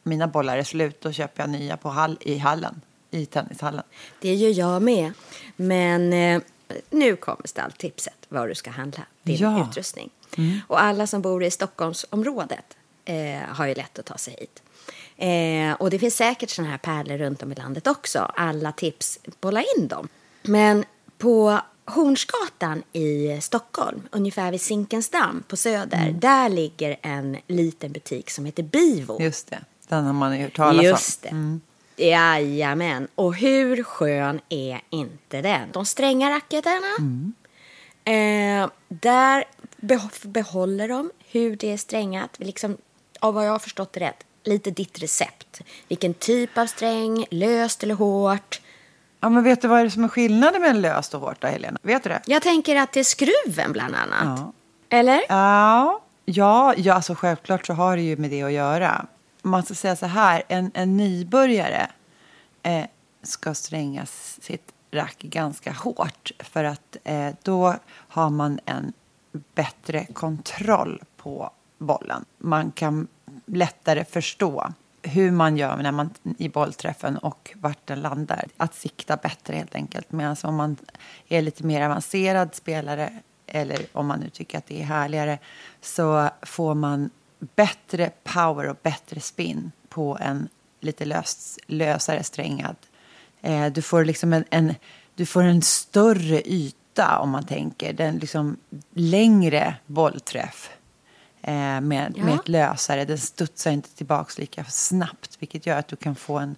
mina 0.02 0.26
bollar 0.26 0.58
är 0.58 0.62
slut 0.64 1.00
då 1.00 1.12
köper 1.12 1.42
jag 1.42 1.50
nya 1.50 1.76
på 1.76 1.88
hall, 1.88 2.18
i 2.20 2.38
hallen. 2.38 2.80
I 3.10 3.26
tennishallen. 3.26 3.82
Det 4.20 4.34
gör 4.34 4.50
jag 4.58 4.82
med. 4.82 5.12
Men 5.56 6.12
eh, 6.12 6.42
nu 6.90 7.16
kommer 7.16 7.46
stalltipset 7.46 8.14
var 8.28 8.48
du 8.48 8.54
ska 8.54 8.70
handla 8.70 9.02
din 9.22 9.36
Ja. 9.36 9.68
utrustning. 9.70 10.10
Och 10.66 10.82
alla 10.82 11.06
som 11.06 11.22
bor 11.22 11.44
i 11.44 11.50
Stockholmsområdet 11.50 12.76
eh, 13.04 13.48
har 13.48 13.66
ju 13.66 13.74
lätt 13.74 13.98
att 13.98 14.06
ta 14.06 14.16
sig 14.16 14.36
hit. 14.40 14.62
Eh, 15.16 15.72
och 15.82 15.90
det 15.90 15.98
finns 15.98 16.16
säkert 16.16 16.50
sådana 16.50 16.70
här 16.70 16.78
pärlor 16.78 17.18
runt 17.18 17.42
om 17.42 17.52
i 17.52 17.54
landet 17.54 17.86
också. 17.86 18.18
Alla 18.36 18.72
tips, 18.72 19.18
bolla 19.40 19.62
in 19.76 19.88
dem. 19.88 20.08
Men 20.42 20.84
på 21.18 21.58
Hornsgatan 21.92 22.82
i 22.92 23.38
Stockholm, 23.40 24.02
ungefär 24.10 24.50
vid 24.50 24.60
Zinkensdamm 24.60 25.42
på 25.48 25.56
Söder, 25.56 26.14
där 26.18 26.48
ligger 26.48 26.96
en 27.02 27.36
liten 27.46 27.92
butik 27.92 28.30
som 28.30 28.44
heter 28.44 28.62
Bivo. 28.62 29.22
Just 29.22 29.50
det, 29.50 29.58
den 29.88 30.04
har 30.04 30.12
man 30.12 30.36
ju 30.38 30.42
hört 30.44 30.56
talas 30.56 30.78
om. 30.78 30.84
Just 30.84 31.22
det. 31.22 31.58
Jajamän. 31.96 33.08
Och 33.14 33.34
hur 33.34 33.82
skön 33.82 34.40
är 34.48 34.80
inte 34.90 35.40
den? 35.42 35.68
De 35.72 35.86
stränga 35.86 36.30
racketarna. 36.30 36.96
Eh, 38.04 38.68
där 38.88 39.44
beh- 39.80 40.26
behåller 40.26 40.88
de 40.88 41.10
hur 41.30 41.56
det 41.56 41.72
är 41.72 41.76
strängat. 41.76 42.30
Liksom, 42.38 42.76
av 43.20 43.34
vad 43.34 43.46
jag 43.46 43.50
har 43.52 43.58
förstått 43.58 43.92
det 43.92 44.00
rätt, 44.00 44.24
lite 44.44 44.70
ditt 44.70 45.02
recept. 45.02 45.60
Vilken 45.88 46.14
typ 46.14 46.58
av 46.58 46.66
sträng, 46.66 47.26
löst 47.30 47.82
eller 47.82 47.94
hårt. 47.94 48.60
Ja, 49.22 49.28
men 49.28 49.44
vet 49.44 49.62
du 49.62 49.68
vad 49.68 49.80
är 49.80 49.84
det 49.84 49.90
som 49.90 50.04
är 50.04 50.08
skillnaden 50.08 50.62
mellan 50.62 50.80
löst 50.80 51.14
och 51.14 51.20
hårt 51.20 51.40
då, 51.40 51.46
Helena? 51.46 51.78
Vet 51.82 52.02
du 52.02 52.08
det? 52.08 52.22
Jag 52.26 52.42
tänker 52.42 52.76
att 52.76 52.92
det 52.92 53.00
är 53.00 53.04
skruven 53.04 53.72
bland 53.72 53.94
annat. 53.94 54.38
Ja. 54.38 54.52
Eller? 54.98 55.20
Ja, 55.28 56.00
ja, 56.24 56.74
ja 56.76 56.94
alltså 56.94 57.14
självklart 57.14 57.66
så 57.66 57.72
har 57.72 57.96
det 57.96 58.02
ju 58.02 58.16
med 58.16 58.30
det 58.30 58.42
att 58.42 58.52
göra. 58.52 59.06
Man 59.42 59.62
ska 59.62 59.74
säga 59.74 59.96
så 59.96 60.06
här, 60.06 60.42
en, 60.48 60.70
en 60.74 60.96
nybörjare 60.96 61.90
eh, 62.62 62.84
ska 63.22 63.54
stränga 63.54 64.06
sitt 64.40 64.72
rack 64.90 65.18
ganska 65.18 65.72
hårt 65.72 66.32
för 66.38 66.64
att 66.64 66.96
eh, 67.04 67.28
då 67.42 67.74
har 67.90 68.30
man 68.30 68.60
en 68.64 68.92
bättre 69.54 70.04
kontroll 70.04 71.02
på 71.16 71.50
bollen. 71.78 72.24
Man 72.38 72.72
kan 72.72 73.08
lättare 73.46 74.04
förstå 74.04 74.72
hur 75.12 75.30
man 75.30 75.56
gör 75.56 75.76
när 75.76 75.92
man, 75.92 76.10
i 76.38 76.48
bollträffen 76.48 77.18
och 77.18 77.50
vart 77.56 77.86
den 77.86 78.00
landar. 78.00 78.48
Att 78.56 78.74
sikta 78.74 79.16
bättre 79.16 79.56
helt 79.56 79.74
enkelt. 79.74 80.12
Medan 80.12 80.36
om 80.42 80.54
man 80.54 80.76
är 81.28 81.42
lite 81.42 81.64
mer 81.64 81.82
avancerad 81.82 82.54
spelare 82.54 83.12
eller 83.46 83.86
om 83.92 84.06
man 84.06 84.20
nu 84.20 84.28
tycker 84.28 84.58
att 84.58 84.66
det 84.66 84.80
är 84.80 84.84
härligare 84.84 85.38
så 85.80 86.28
får 86.42 86.74
man 86.74 87.10
bättre 87.38 88.10
power 88.24 88.68
och 88.68 88.76
bättre 88.82 89.20
spin 89.20 89.72
på 89.88 90.18
en 90.20 90.48
lite 90.80 91.04
löst, 91.04 91.58
lösare 91.66 92.22
strängad. 92.22 92.76
Eh, 93.40 93.66
du, 93.66 93.82
får 93.82 94.04
liksom 94.04 94.32
en, 94.32 94.44
en, 94.50 94.74
du 95.14 95.26
får 95.26 95.42
en 95.42 95.62
större 95.62 96.42
yta 96.48 97.18
om 97.18 97.30
man 97.30 97.46
tänker. 97.46 97.92
Den 97.92 98.18
liksom 98.18 98.56
längre 98.94 99.74
bollträff 99.86 100.70
med, 101.42 102.14
Ja. 102.16 102.24
med 102.24 102.34
ett 102.34 102.48
lösare. 102.48 103.04
Den 103.04 103.18
studsar 103.18 103.70
inte 103.70 103.88
tillbaka 103.90 104.32
lika 104.40 104.64
snabbt 104.64 105.36
vilket 105.38 105.66
gör 105.66 105.78
att 105.78 105.88
du 105.88 105.96
kan 105.96 106.14
få 106.14 106.38
en, 106.38 106.56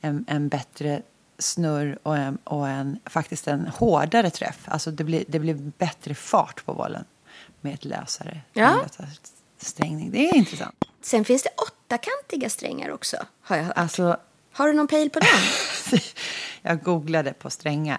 en, 0.00 0.24
en 0.28 0.48
bättre 0.48 1.02
snurr 1.38 1.98
och, 2.02 2.16
en, 2.16 2.36
och 2.44 2.68
en, 2.68 2.98
faktiskt 3.06 3.48
en 3.48 3.66
hårdare 3.66 4.30
träff. 4.30 4.58
Alltså 4.64 4.90
det 4.90 5.04
blir, 5.04 5.24
det 5.28 5.38
blir 5.38 5.54
bättre 5.54 6.14
fart 6.14 6.64
på 6.64 6.74
bollen 6.74 7.04
med 7.60 7.74
ett 7.74 7.84
lösare, 7.84 8.40
Ja. 8.52 8.84
strängning. 9.58 10.10
Det 10.10 10.28
är 10.28 10.34
intressant. 10.36 10.84
Sen 11.02 11.24
finns 11.24 11.42
det 11.42 11.50
åttakantiga 11.66 12.50
strängar 12.50 12.90
också, 12.90 13.16
har 13.42 13.56
jag 13.56 13.64
hört. 13.64 13.76
Alltså, 13.78 14.16
Har 14.52 14.66
du 14.68 14.72
någon 14.72 14.86
pejl 14.88 15.10
på 15.10 15.20
den? 15.20 16.00
jag 16.62 16.82
googlade 16.82 17.32
på 17.32 17.50
strängar. 17.50 17.98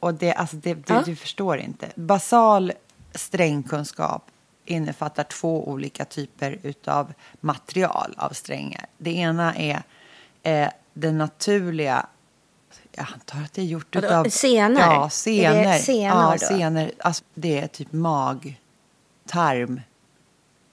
Och 0.00 0.14
det, 0.14 0.32
alltså 0.32 0.56
det, 0.56 0.74
det, 0.74 0.82
Ja. 0.94 1.02
Du 1.06 1.16
förstår 1.16 1.58
inte. 1.58 1.88
Basal 1.94 2.72
strängkunskap 3.14 4.30
innefattar 4.64 5.24
två 5.24 5.68
olika 5.68 6.04
typer 6.04 6.58
utav 6.62 7.12
material 7.40 8.14
av 8.16 8.30
strängar. 8.30 8.86
Det 8.98 9.10
ena 9.10 9.54
är 9.54 9.82
eh, 10.42 10.68
den 10.94 11.18
naturliga 11.18 12.06
jag 12.92 13.06
antar 13.12 13.38
att 13.38 13.52
det 13.52 13.62
är 13.62 13.66
gjort 13.66 13.96
utav... 13.96 14.24
senor? 14.24 14.80
Ja, 14.80 15.10
senor. 15.10 15.62
det 15.62 15.78
senor 15.78 16.32
ja, 16.32 16.38
senor. 16.38 16.90
Alltså, 16.98 17.24
det 17.34 17.58
är 17.58 17.66
typ 17.66 17.92
mag, 17.92 18.60
tarm, 19.26 19.80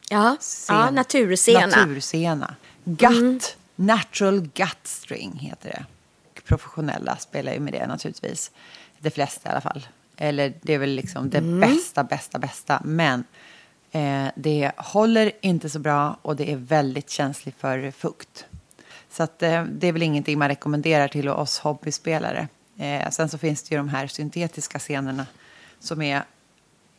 Ja, 0.10 0.38
sen, 0.39 0.75
ja 0.75 0.91
natursena. 0.91 1.67
Natursena. 1.67 2.55
Gut, 2.84 3.58
natural 3.75 4.41
gut 4.41 4.77
string 4.84 5.39
heter 5.39 5.69
det. 5.69 5.86
Professionella 6.41 7.17
spelar 7.17 7.53
ju 7.53 7.60
med 7.60 7.74
det 7.74 7.88
naturligtvis. 7.88 8.51
De 9.00 9.12
flesta 9.12 9.50
i 9.50 9.51
alla 9.51 9.62
fall. 9.62 9.88
Eller 10.17 10.53
det 10.62 10.74
är 10.74 10.77
väl 10.77 10.89
liksom 10.89 11.29
det 11.29 11.41
bästa, 11.41 12.03
bästa, 12.03 12.39
bästa. 12.39 12.81
Men 12.86 13.24
eh, 13.91 14.27
det 14.36 14.72
håller 14.77 15.31
inte 15.41 15.69
så 15.69 15.79
bra 15.79 16.17
och 16.22 16.36
det 16.36 16.51
är 16.51 16.58
väldigt 16.58 17.10
känsligt 17.10 17.55
för 17.58 17.91
fukt. 17.91 18.46
Så 19.10 19.24
att, 19.24 19.43
eh, 19.43 19.63
det 19.63 19.88
är 19.88 19.91
väl 19.91 20.03
ingenting 20.03 20.39
man 20.39 20.48
rekommenderar 20.48 21.08
till 21.08 21.29
oss 21.29 21.60
hobbyspelare. 21.60 22.48
Eh, 22.77 23.10
sen 23.10 23.29
så 23.29 23.38
finns 23.38 23.63
det 23.63 23.75
ju 23.75 23.77
de 23.77 23.89
här 23.89 24.08
syntetiska 24.08 24.79
scenerna 24.79 25.25
som 25.79 26.01
är 26.01 26.24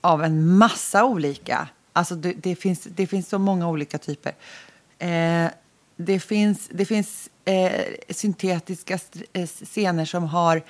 av 0.01 0.25
en 0.25 0.57
massa 0.57 1.05
olika. 1.05 1.69
Alltså 1.93 2.15
det, 2.15 2.33
det, 2.33 2.57
finns, 2.57 2.81
det 2.83 3.07
finns 3.07 3.29
så 3.29 3.39
många 3.39 3.69
olika 3.69 3.99
typer. 3.99 4.35
Eh, 4.99 5.51
det 5.97 6.21
finns, 6.21 6.69
det 6.73 6.85
finns 6.85 7.31
eh, 7.45 7.83
syntetiska 8.09 8.99
eh, 9.33 9.47
scener 9.47 10.05
som 10.05 10.25
har 10.25 10.63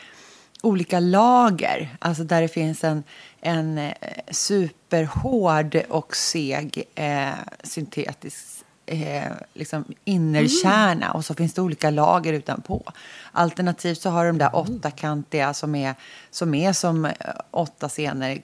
olika 0.63 1.01
lager. 1.01 1.97
Alltså 1.99 2.25
där 2.25 2.43
det 2.43 2.49
finns 2.49 2.85
en, 2.85 3.03
en 3.41 3.79
eh, 3.79 3.93
superhård 4.31 5.83
och 5.89 6.17
seg 6.17 6.85
eh, 6.95 7.29
syntetisk 7.63 8.65
eh, 8.87 9.33
liksom 9.55 9.85
innerkärna 10.05 11.13
och 11.13 11.25
så 11.25 11.35
finns 11.35 11.55
det 11.55 11.63
olika 11.63 11.91
lager 11.91 12.33
utanpå. 12.33 12.93
Alternativt 13.33 14.01
så 14.01 14.11
har 14.11 14.27
de 14.27 14.39
där 14.39 14.57
åttakantiga 14.57 15.55
som 15.55 15.75
är 15.75 15.95
som, 16.31 16.55
är 16.55 16.73
som 16.73 17.05
eh, 17.05 17.13
åtta 17.51 17.89
scener 17.89 18.43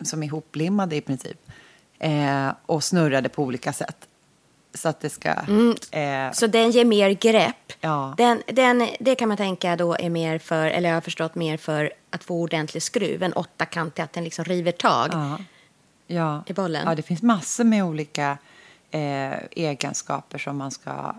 som 0.00 0.22
är 0.22 0.30
hoplimmade 0.30 0.96
i 0.96 1.00
princip. 1.00 1.50
Eh, 1.98 2.48
och 2.66 2.84
snurrade 2.84 3.28
på 3.28 3.42
olika 3.42 3.72
sätt. 3.72 4.08
Så 4.74 4.88
att 4.88 5.00
det 5.00 5.10
ska... 5.10 5.28
Eh, 5.90 6.32
Så 6.32 6.46
den 6.46 6.70
ger 6.70 6.84
mer 6.84 7.10
grepp. 7.10 7.72
Ja. 7.80 8.14
Den, 8.18 8.42
den, 8.46 8.88
det 9.00 9.14
kan 9.14 9.28
man 9.28 9.36
tänka 9.36 9.76
då 9.76 9.96
är 9.98 10.10
mer 10.10 10.38
för, 10.38 10.66
eller 10.66 10.88
jag 10.88 10.96
har 10.96 11.00
förstått 11.00 11.34
mer 11.34 11.56
för 11.56 11.92
att 12.10 12.24
få 12.24 12.40
ordentlig 12.40 12.82
skruv. 12.82 13.22
En 13.22 13.32
åttakantig, 13.32 14.02
att 14.02 14.12
den 14.12 14.24
liksom 14.24 14.44
river 14.44 14.72
tag. 14.72 15.08
ja, 15.12 15.38
ja, 16.06 16.42
i 16.46 16.52
bollen. 16.52 16.82
Ja, 16.88 16.94
det 16.94 17.02
finns 17.02 17.22
massor 17.22 17.64
med 17.64 17.84
olika 17.84 18.38
eh, 18.90 19.32
egenskaper 19.50 20.38
som 20.38 20.56
man 20.56 20.70
ska... 20.70 21.14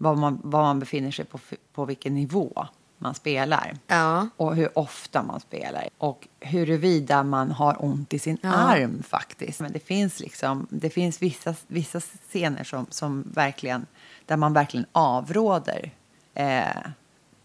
Var 0.00 0.14
man, 0.14 0.40
var 0.44 0.62
man 0.62 0.78
befinner 0.78 1.10
sig 1.10 1.24
på, 1.24 1.38
på 1.74 1.84
vilken 1.84 2.14
nivå 2.14 2.66
man 2.98 3.14
spelar. 3.14 3.74
Ja. 3.86 4.28
Och 4.36 4.56
hur 4.56 4.78
ofta 4.78 5.22
man 5.22 5.40
spelar. 5.40 5.88
Och 5.98 6.28
huruvida 6.40 7.22
man 7.22 7.50
har 7.50 7.84
ont 7.84 8.14
i 8.14 8.18
sin 8.18 8.38
arm 8.42 9.02
faktiskt. 9.02 9.60
Men 9.60 9.72
det 9.72 9.78
finns, 9.80 10.20
liksom, 10.20 10.66
det 10.70 10.90
finns 10.90 11.22
vissa, 11.22 11.54
vissa 11.66 12.00
scener 12.00 12.64
som, 12.64 12.86
som 12.90 13.24
verkligen, 13.34 13.86
där 14.26 14.36
man 14.36 14.52
verkligen 14.52 14.86
avråder 14.92 15.90
eh, 16.34 16.66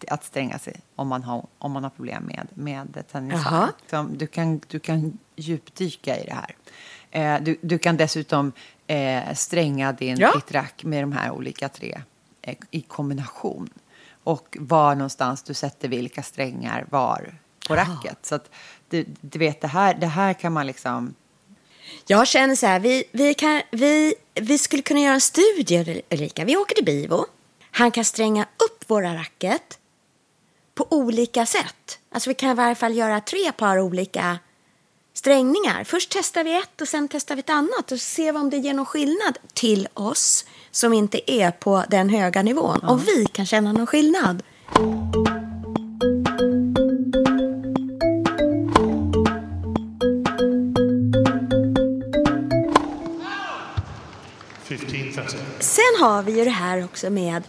att 0.07 0.23
stränga 0.23 0.59
sig 0.59 0.81
om 0.95 1.07
man 1.07 1.23
har, 1.23 1.45
om 1.57 1.71
man 1.71 1.83
har 1.83 1.89
problem 1.89 2.23
med, 2.23 2.47
med 2.53 3.03
tennisarm. 3.11 3.53
Jaha. 3.53 3.71
Som 3.89 4.17
Du 4.17 4.27
kan, 4.27 4.61
du 4.67 4.79
kan 4.79 5.17
djupdyka 5.35 6.17
i 6.17 6.25
det 6.25 6.33
här. 6.33 6.55
Eh, 7.11 7.43
du, 7.43 7.57
du 7.61 7.77
kan 7.77 7.97
dessutom 7.97 8.51
eh, 8.87 9.33
stränga 9.33 9.91
din, 9.91 10.17
Ja. 10.17 10.41
med 10.83 11.03
de 11.03 11.11
här 11.11 11.31
olika 11.31 11.69
tre 11.69 12.01
eh, 12.41 12.55
i 12.71 12.81
kombination. 12.81 13.69
Och 14.23 14.57
var 14.59 14.95
någonstans 14.95 15.43
du 15.43 15.53
sätter 15.53 15.87
vilka 15.87 16.23
strängar 16.23 16.85
var 16.89 17.39
på 17.67 17.75
racket. 17.75 18.17
Så 18.21 18.35
att 18.35 18.49
du, 18.89 19.05
du 19.21 19.39
vet, 19.39 19.61
det 19.61 19.67
här, 19.67 19.93
det 19.93 20.07
här 20.07 20.33
kan 20.33 20.53
man 20.53 20.67
liksom... 20.67 21.15
Jag 22.07 22.27
känner 22.27 22.55
så 22.55 22.65
här, 22.67 22.79
vi, 22.79 23.03
vi, 23.11 23.33
kan, 23.33 23.61
vi, 23.71 24.15
vi 24.33 24.57
skulle 24.57 24.83
kunna 24.83 24.99
göra 24.99 25.13
en 25.13 25.21
studie, 25.21 26.01
Ulrika. 26.11 26.45
Vi 26.45 26.57
åker 26.57 26.75
till 26.75 26.85
Bivo. 26.85 27.25
Han 27.71 27.91
kan 27.91 28.05
stränga 28.05 28.43
upp 28.43 28.89
våra 28.89 29.15
racket 29.15 29.79
på 30.75 30.87
olika 30.89 31.45
sätt. 31.45 31.99
Alltså 32.11 32.29
vi 32.29 32.33
kan 32.33 32.49
i 32.49 32.53
varje 32.53 32.75
fall 32.75 32.95
göra 32.95 33.21
tre 33.21 33.51
par 33.51 33.79
olika 33.79 34.39
strängningar. 35.13 35.83
Först 35.83 36.09
testar 36.11 36.43
vi 36.43 36.57
ett 36.57 36.81
och 36.81 36.87
sen 36.87 37.07
testar 37.07 37.35
vi 37.35 37.39
ett 37.39 37.49
annat 37.49 37.91
och 37.91 37.99
ser 37.99 38.31
vi 38.33 38.39
om 38.39 38.49
det 38.49 38.57
ger 38.57 38.73
någon 38.73 38.85
skillnad 38.85 39.37
till 39.53 39.87
oss 39.93 40.45
som 40.71 40.93
inte 40.93 41.31
är 41.31 41.51
på 41.51 41.83
den 41.89 42.09
höga 42.09 42.43
nivån. 42.43 42.79
Om 42.83 42.99
vi 42.99 43.25
kan 43.25 43.45
känna 43.45 43.73
någon 43.73 43.87
skillnad. 43.87 44.43
15.30. 54.67 55.35
Sen 55.59 55.83
har 55.99 56.23
vi 56.23 56.37
ju 56.37 56.43
det 56.43 56.49
här 56.49 56.85
också 56.85 57.09
med 57.09 57.43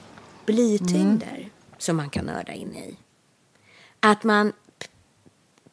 blytyngder 0.47 1.49
som 1.78 1.97
man 1.97 2.11
kan 2.11 2.25
nörda 2.25 2.52
in 2.52 2.75
i. 2.75 2.97
Att 4.00 4.25
man 4.25 4.52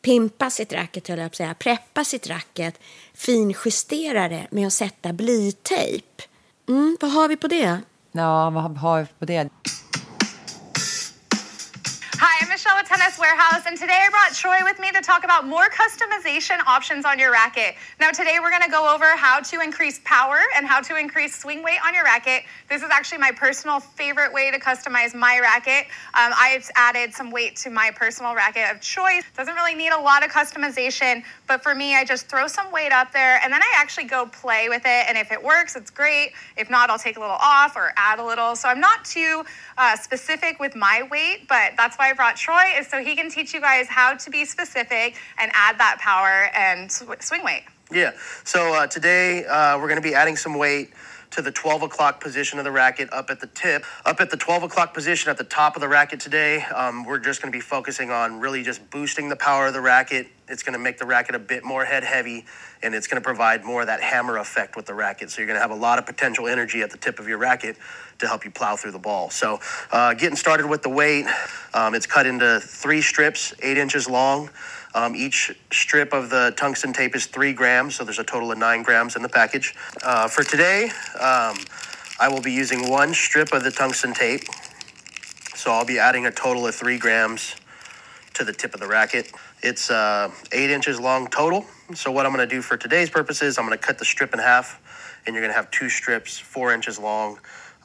pimpa 0.01 0.49
sitt 0.49 0.73
racket, 0.73 1.07
höll 1.07 1.19
jag 1.19 1.31
på 1.31 1.33
att 1.33 1.35
säga, 1.35 1.53
preppa 1.53 2.03
sitt 2.03 2.27
racket, 2.27 2.79
finjustera 3.13 4.29
det 4.29 4.47
med 4.51 4.67
att 4.67 4.73
sätta 4.73 5.13
blytejp. 5.13 6.23
Mm, 6.69 6.97
vad 7.01 7.11
har 7.11 7.27
vi 7.27 7.37
på 7.37 7.47
det? 7.47 7.79
Ja, 8.11 8.49
vad 8.49 8.77
har 8.77 8.99
vi 8.99 9.07
på 9.19 9.25
det? 9.25 9.49
Tennis 12.91 13.17
Warehouse, 13.17 13.63
and 13.67 13.77
today 13.77 14.03
I 14.05 14.09
brought 14.09 14.33
Troy 14.33 14.57
with 14.63 14.77
me 14.77 14.91
to 14.91 14.99
talk 14.99 15.23
about 15.23 15.47
more 15.47 15.69
customization 15.69 16.59
options 16.67 17.05
on 17.05 17.17
your 17.17 17.31
racket. 17.31 17.75
Now, 18.01 18.11
today 18.11 18.39
we're 18.41 18.49
going 18.49 18.63
to 18.63 18.69
go 18.69 18.93
over 18.93 19.15
how 19.15 19.39
to 19.39 19.61
increase 19.61 20.01
power 20.03 20.39
and 20.57 20.67
how 20.67 20.81
to 20.81 20.97
increase 20.97 21.33
swing 21.39 21.63
weight 21.63 21.77
on 21.87 21.93
your 21.93 22.03
racket. 22.03 22.43
This 22.67 22.83
is 22.83 22.89
actually 22.91 23.19
my 23.19 23.31
personal 23.31 23.79
favorite 23.79 24.33
way 24.33 24.51
to 24.51 24.59
customize 24.59 25.15
my 25.15 25.39
racket. 25.39 25.85
Um, 26.15 26.33
I've 26.35 26.69
added 26.75 27.13
some 27.13 27.31
weight 27.31 27.55
to 27.57 27.69
my 27.69 27.91
personal 27.95 28.35
racket 28.35 28.69
of 28.69 28.81
choice. 28.81 29.23
Doesn't 29.37 29.55
really 29.55 29.73
need 29.73 29.93
a 29.93 30.01
lot 30.01 30.25
of 30.25 30.29
customization, 30.29 31.23
but 31.47 31.63
for 31.63 31.73
me, 31.73 31.95
I 31.95 32.03
just 32.03 32.27
throw 32.27 32.47
some 32.47 32.73
weight 32.73 32.91
up 32.91 33.13
there 33.13 33.39
and 33.41 33.53
then 33.53 33.63
I 33.63 33.71
actually 33.77 34.07
go 34.07 34.25
play 34.25 34.67
with 34.67 34.81
it. 34.83 35.05
And 35.07 35.17
if 35.17 35.31
it 35.31 35.41
works, 35.41 35.77
it's 35.77 35.91
great. 35.91 36.33
If 36.57 36.69
not, 36.69 36.89
I'll 36.89 36.99
take 36.99 37.15
a 37.15 37.21
little 37.21 37.37
off 37.39 37.77
or 37.77 37.93
add 37.95 38.19
a 38.19 38.25
little. 38.25 38.53
So 38.57 38.67
I'm 38.67 38.81
not 38.81 39.05
too 39.05 39.45
uh, 39.77 39.95
specific 39.95 40.59
with 40.59 40.75
my 40.75 41.07
weight, 41.09 41.47
but 41.47 41.71
that's 41.77 41.95
why 41.95 42.09
I 42.09 42.13
brought 42.13 42.35
Troy 42.35 42.80
is 42.81 42.87
so 42.87 43.03
he 43.03 43.15
can 43.15 43.29
teach 43.29 43.53
you 43.53 43.61
guys 43.61 43.87
how 43.87 44.15
to 44.15 44.29
be 44.29 44.43
specific 44.43 45.15
and 45.37 45.51
add 45.53 45.77
that 45.79 45.99
power 45.99 46.49
and 46.55 46.91
sw- 46.91 47.03
swing 47.21 47.43
weight. 47.43 47.63
Yeah. 47.91 48.11
So 48.43 48.73
uh, 48.73 48.87
today 48.87 49.45
uh, 49.45 49.77
we're 49.77 49.87
going 49.87 50.01
to 50.01 50.07
be 50.07 50.15
adding 50.15 50.35
some 50.35 50.57
weight 50.57 50.91
to 51.31 51.41
the 51.41 51.51
12 51.51 51.83
o'clock 51.83 52.19
position 52.19 52.59
of 52.59 52.65
the 52.65 52.71
racket 52.71 53.11
up 53.13 53.29
at 53.29 53.39
the 53.39 53.47
tip. 53.47 53.85
Up 54.05 54.19
at 54.19 54.29
the 54.29 54.37
12 54.37 54.63
o'clock 54.63 54.93
position 54.93 55.29
at 55.29 55.37
the 55.37 55.45
top 55.45 55.75
of 55.75 55.81
the 55.81 55.87
racket 55.87 56.19
today, 56.19 56.61
um, 56.75 57.05
we're 57.05 57.19
just 57.19 57.41
going 57.41 57.51
to 57.51 57.57
be 57.57 57.61
focusing 57.61 58.11
on 58.11 58.41
really 58.41 58.63
just 58.63 58.89
boosting 58.89 59.29
the 59.29 59.37
power 59.37 59.67
of 59.67 59.73
the 59.73 59.79
racket. 59.79 60.27
It's 60.49 60.63
going 60.63 60.73
to 60.73 60.79
make 60.79 60.97
the 60.97 61.05
racket 61.05 61.35
a 61.35 61.39
bit 61.39 61.63
more 61.63 61.85
head 61.85 62.03
heavy 62.03 62.45
and 62.83 62.93
it's 62.93 63.07
going 63.07 63.21
to 63.21 63.25
provide 63.25 63.63
more 63.63 63.81
of 63.81 63.87
that 63.87 64.01
hammer 64.01 64.37
effect 64.37 64.75
with 64.75 64.87
the 64.87 64.93
racket. 64.93 65.29
So 65.29 65.39
you're 65.39 65.47
going 65.47 65.57
to 65.57 65.61
have 65.61 65.71
a 65.71 65.75
lot 65.75 65.99
of 65.99 66.05
potential 66.05 66.47
energy 66.47 66.81
at 66.81 66.91
the 66.91 66.97
tip 66.97 67.19
of 67.19 67.27
your 67.27 67.37
racket 67.37 67.77
to 68.21 68.27
help 68.27 68.45
you 68.45 68.51
plow 68.51 68.75
through 68.75 68.91
the 68.91 68.99
ball. 68.99 69.29
So 69.29 69.59
uh, 69.91 70.13
getting 70.13 70.35
started 70.35 70.67
with 70.67 70.81
the 70.81 70.89
weight, 70.89 71.25
um, 71.73 71.93
it's 71.93 72.07
cut 72.07 72.25
into 72.25 72.59
three 72.59 73.01
strips, 73.01 73.53
eight 73.61 73.77
inches 73.77 74.09
long. 74.09 74.49
Um, 74.93 75.15
each 75.15 75.51
strip 75.71 76.13
of 76.13 76.29
the 76.29 76.53
tungsten 76.57 76.91
tape 76.91 77.15
is 77.15 77.25
three 77.25 77.53
grams, 77.53 77.95
so 77.95 78.03
there's 78.03 78.19
a 78.19 78.23
total 78.23 78.51
of 78.51 78.57
nine 78.57 78.83
grams 78.83 79.15
in 79.15 79.21
the 79.21 79.29
package. 79.29 79.73
Uh, 80.03 80.27
for 80.27 80.43
today, 80.43 80.85
um, 81.19 81.57
I 82.19 82.27
will 82.29 82.41
be 82.41 82.51
using 82.51 82.89
one 82.89 83.13
strip 83.13 83.53
of 83.53 83.63
the 83.63 83.71
tungsten 83.71 84.13
tape. 84.13 84.43
So 85.55 85.71
I'll 85.71 85.85
be 85.85 85.99
adding 85.99 86.25
a 86.25 86.31
total 86.31 86.67
of 86.67 86.75
three 86.75 86.97
grams 86.97 87.55
to 88.33 88.43
the 88.43 88.51
tip 88.51 88.73
of 88.73 88.79
the 88.79 88.87
racket. 88.87 89.31
It's 89.61 89.89
uh, 89.91 90.31
eight 90.51 90.71
inches 90.71 90.99
long 90.99 91.27
total. 91.27 91.65
So 91.93 92.11
what 92.11 92.25
I'm 92.25 92.33
going 92.33 92.47
to 92.47 92.55
do 92.55 92.61
for 92.61 92.77
today's 92.77 93.09
purposes, 93.09 93.57
I'm 93.57 93.65
going 93.65 93.77
to 93.77 93.83
cut 93.83 93.99
the 93.99 94.05
strip 94.05 94.33
in 94.33 94.39
half, 94.39 94.81
and 95.25 95.35
you're 95.35 95.41
going 95.41 95.53
to 95.53 95.55
have 95.55 95.69
two 95.71 95.89
strips, 95.89 96.39
four 96.39 96.73
inches 96.73 96.97
long, 96.97 97.39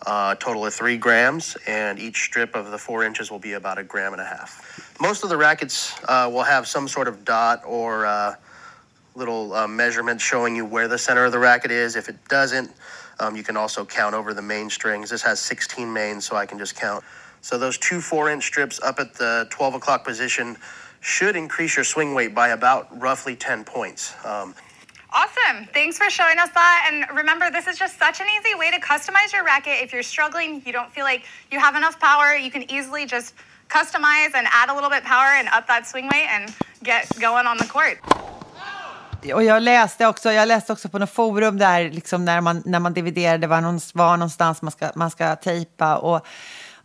uh, 0.04 0.34
total 0.36 0.66
of 0.66 0.74
three 0.74 0.96
grams, 0.96 1.56
and 1.66 1.98
each 1.98 2.24
strip 2.24 2.54
of 2.54 2.70
the 2.70 2.78
four 2.78 3.04
inches 3.04 3.30
will 3.30 3.38
be 3.38 3.54
about 3.54 3.78
a 3.78 3.84
gram 3.84 4.12
and 4.12 4.20
a 4.20 4.24
half. 4.24 4.94
Most 5.00 5.22
of 5.22 5.30
the 5.30 5.36
rackets 5.36 5.94
uh, 6.08 6.28
will 6.32 6.42
have 6.42 6.66
some 6.66 6.86
sort 6.88 7.08
of 7.08 7.24
dot 7.24 7.62
or 7.64 8.06
uh, 8.06 8.34
little 9.14 9.54
uh, 9.54 9.66
measurement 9.66 10.20
showing 10.20 10.54
you 10.54 10.64
where 10.64 10.88
the 10.88 10.98
center 10.98 11.24
of 11.24 11.32
the 11.32 11.38
racket 11.38 11.70
is. 11.70 11.96
If 11.96 12.08
it 12.08 12.16
doesn't, 12.28 12.70
um, 13.18 13.36
you 13.36 13.42
can 13.42 13.56
also 13.56 13.84
count 13.84 14.14
over 14.14 14.34
the 14.34 14.42
main 14.42 14.68
strings. 14.68 15.10
This 15.10 15.22
has 15.22 15.40
16 15.40 15.90
mains, 15.90 16.26
so 16.26 16.36
I 16.36 16.46
can 16.46 16.58
just 16.58 16.76
count. 16.76 17.02
So 17.40 17.56
those 17.58 17.78
two 17.78 18.00
four-inch 18.00 18.44
strips 18.44 18.80
up 18.82 18.98
at 18.98 19.14
the 19.14 19.46
12 19.50 19.74
o'clock 19.74 20.04
position 20.04 20.56
should 21.00 21.36
increase 21.36 21.76
your 21.76 21.84
swing 21.84 22.14
weight 22.14 22.34
by 22.34 22.48
about 22.48 22.88
roughly 23.00 23.36
10 23.36 23.64
points. 23.64 24.14
Um, 24.24 24.54
Awesome. 25.16 25.66
Thanks 25.72 25.96
for 25.96 26.10
showing 26.10 26.38
us 26.38 26.50
that. 26.50 26.78
And 26.88 26.96
remember, 27.16 27.50
this 27.50 27.66
is 27.66 27.78
just 27.78 27.98
such 27.98 28.20
an 28.20 28.26
easy 28.36 28.54
way 28.54 28.70
to 28.70 28.78
customize 28.92 29.32
your 29.32 29.44
racket. 29.44 29.76
If 29.84 29.90
you're 29.94 30.02
struggling, 30.02 30.62
you 30.66 30.72
don't 30.74 30.92
feel 30.92 31.06
like 31.06 31.22
you 31.50 31.58
have 31.58 31.74
enough 31.74 31.98
power, 31.98 32.36
you 32.36 32.50
can 32.50 32.70
easily 32.70 33.06
just 33.06 33.34
customize 33.68 34.32
and 34.34 34.46
add 34.60 34.68
a 34.68 34.74
little 34.74 34.90
bit 34.90 35.04
power 35.04 35.30
and 35.38 35.48
up 35.56 35.66
that 35.68 35.86
swing 35.86 36.06
weight 36.12 36.28
and 36.28 36.54
get 36.82 37.04
going 37.18 37.46
on 37.46 37.56
the 37.56 37.66
court. 37.66 37.98
Och 39.34 39.42
jag 39.42 39.62
läste 39.62 40.06
också, 40.06 40.32
jag 40.32 40.48
läste 40.48 40.72
också 40.72 40.88
på 40.88 40.98
något 40.98 41.10
forum 41.10 41.58
där 41.58 41.90
liksom 41.90 42.24
när, 42.24 42.40
man, 42.40 42.62
när 42.66 42.80
man 42.80 42.94
dividerade 42.94 43.46
var, 43.46 43.60
någon, 43.60 43.80
var 43.94 44.16
någonstans 44.16 44.62
man 44.62 44.72
ska, 44.72 44.90
man 44.94 45.10
ska 45.10 45.36
tejpa. 45.36 45.96
Och, 45.96 46.26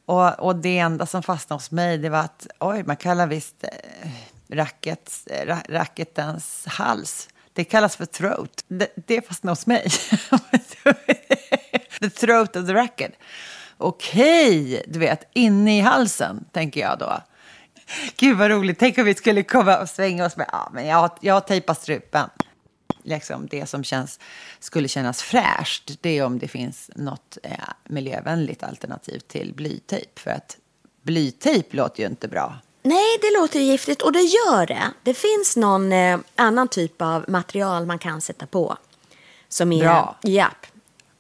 och, 0.06 0.40
och 0.40 0.56
det 0.56 0.78
enda 0.78 1.06
som 1.06 1.24
fastnade 1.24 1.58
hos 1.58 1.72
mig 1.72 1.98
det 1.98 2.10
var 2.10 2.20
att 2.20 2.48
oj, 2.60 2.84
man 2.84 2.98
kallar 2.98 3.28
visst 3.28 3.64
eh, 3.64 4.10
racket, 4.50 5.12
eh, 5.26 5.46
ra, 5.46 5.58
racketens 5.70 6.66
hals. 6.68 7.28
Det 7.54 7.64
kallas 7.64 7.96
för 7.96 8.06
throat. 8.06 8.64
Det, 8.68 8.94
det 8.96 9.28
fastnade 9.28 9.52
hos 9.52 9.68
mig. 9.68 9.90
the 12.00 12.10
throat 12.10 12.56
of 12.56 12.68
the 12.68 12.74
racket. 12.74 13.12
Okej, 13.78 14.74
okay, 14.74 14.84
du 14.88 15.00
vet, 15.00 15.30
inne 15.34 15.78
i 15.78 15.82
halsen, 15.82 16.46
tänker 16.52 16.82
jag 16.82 17.00
då. 17.00 17.22
Gud 18.18 18.38
vad 18.38 18.52
roligt, 18.52 18.80
tänk 18.80 18.98
om 18.98 19.06
vi 19.06 19.16
skulle 19.16 19.44
komma 19.44 19.78
och 19.78 19.90
svänga 19.90 20.26
oss 20.26 20.38
med, 20.38 20.50
ja 20.52 20.70
men 20.74 20.88
jag, 20.88 21.12
jag 21.22 21.48
tejpar 21.48 21.74
strupen. 21.74 22.30
Liksom 23.04 23.48
det 23.48 23.66
som 23.66 23.84
känns, 23.84 24.20
skulle 24.60 24.88
kännas 24.88 25.22
fräscht, 25.22 25.92
det 26.02 26.18
är 26.18 26.26
om 26.26 26.40
det 26.40 26.48
finns 26.48 26.92
något 26.96 27.38
eh, 27.44 27.52
miljövänligt 27.84 28.64
alternativ 28.64 29.20
till 29.20 29.54
blytejp. 29.54 30.20
För 30.20 30.32
att 30.32 30.58
blytejp 31.04 31.78
låter 31.78 32.04
ju 32.04 32.10
inte 32.10 32.28
bra. 32.28 32.60
Nej, 32.84 33.18
det 33.22 33.40
låter 33.40 33.60
giftigt 33.60 34.02
och 34.02 34.12
det 34.12 34.22
gör 34.22 34.66
det. 34.66 34.92
Det 35.04 35.14
finns 35.14 35.58
någon 35.58 35.92
eh, 35.92 36.20
annan 36.36 36.68
typ 36.68 37.02
av 37.02 37.26
material 37.28 37.86
man 37.86 38.00
kan 38.00 38.22
sätta 38.22 38.46
på. 38.46 38.78
Som 39.50 39.72
är, 39.72 39.82
Bra. 39.84 40.18
Japp. 40.24 40.66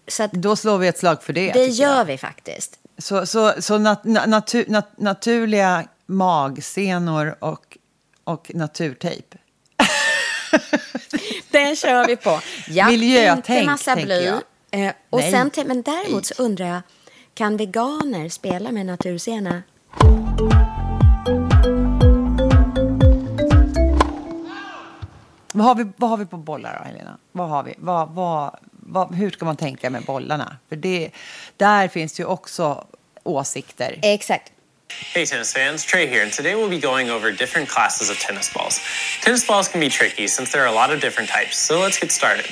Så 0.07 0.23
att, 0.23 0.31
Då 0.31 0.55
slår 0.55 0.77
vi 0.77 0.87
ett 0.87 0.97
slag 0.97 1.23
för 1.23 1.33
det. 1.33 1.51
det 1.51 1.65
gör 1.65 1.97
jag. 1.97 2.05
vi 2.05 2.17
faktiskt. 2.17 2.79
Så, 2.97 3.25
så, 3.25 3.53
så 3.59 3.77
nat, 3.77 4.03
natu, 4.03 4.65
nat, 4.67 4.89
naturliga 4.97 5.87
magsenor 6.05 7.35
och, 7.39 7.77
och 8.23 8.51
naturtejp. 8.53 9.37
Den 11.51 11.75
kör 11.75 12.07
vi 12.07 12.15
på. 12.15 12.39
Ja, 12.67 12.87
Miljötänk, 12.87 13.49
inte 13.49 13.65
massa 13.65 13.95
bly. 13.95 14.23
jag. 14.23 14.41
Eh, 14.71 14.93
och 15.09 15.19
Nej. 15.19 15.31
sen, 15.31 15.67
men 15.67 15.81
däremot 15.81 16.25
så 16.25 16.43
undrar 16.43 16.65
jag, 16.65 16.81
kan 17.33 17.57
veganer 17.57 18.29
spela 18.29 18.71
med 18.71 18.85
natursena? 18.85 19.63
Vad 25.53 25.67
har, 25.67 25.75
vi, 25.75 25.85
vad 25.97 26.09
har 26.09 26.17
vi 26.17 26.25
på 26.25 26.37
bollar 26.37 26.79
då, 26.79 26.89
Helena? 26.89 27.17
Vad 27.31 27.49
har 27.49 27.63
vi? 27.63 27.73
Vad, 27.77 28.09
vad, 28.09 28.59
vad, 28.71 29.15
hur 29.15 29.31
ska 29.31 29.45
man 29.45 29.55
tänka 29.55 29.89
med 29.89 30.03
bollarna? 30.03 30.57
För 30.69 30.75
det, 30.75 31.11
där 31.57 31.87
finns 31.87 32.19
ju 32.19 32.25
också 32.25 32.85
åsikter. 33.23 33.99
Exakt. 34.01 34.51
Hey 35.13 35.25
tennis 35.25 35.53
fans, 35.53 35.85
Trey 35.85 36.07
here, 36.07 36.23
and 36.23 36.33
today 36.33 36.53
we'll 36.55 36.69
be 36.69 36.87
going 36.87 37.11
over 37.11 37.31
different 37.31 37.69
classes 37.69 38.09
of 38.09 38.19
tennis 38.19 38.53
balls. 38.53 38.81
Tennis 39.23 39.47
balls 39.47 39.67
can 39.67 39.79
be 39.79 39.89
tricky 39.89 40.27
since 40.27 40.51
there 40.51 40.63
are 40.63 40.67
a 40.67 40.87
lot 40.87 40.95
of 40.95 41.01
different 41.01 41.29
types, 41.29 41.57
so 41.57 41.79
let's 41.79 41.99
get 42.01 42.11
started. 42.11 42.45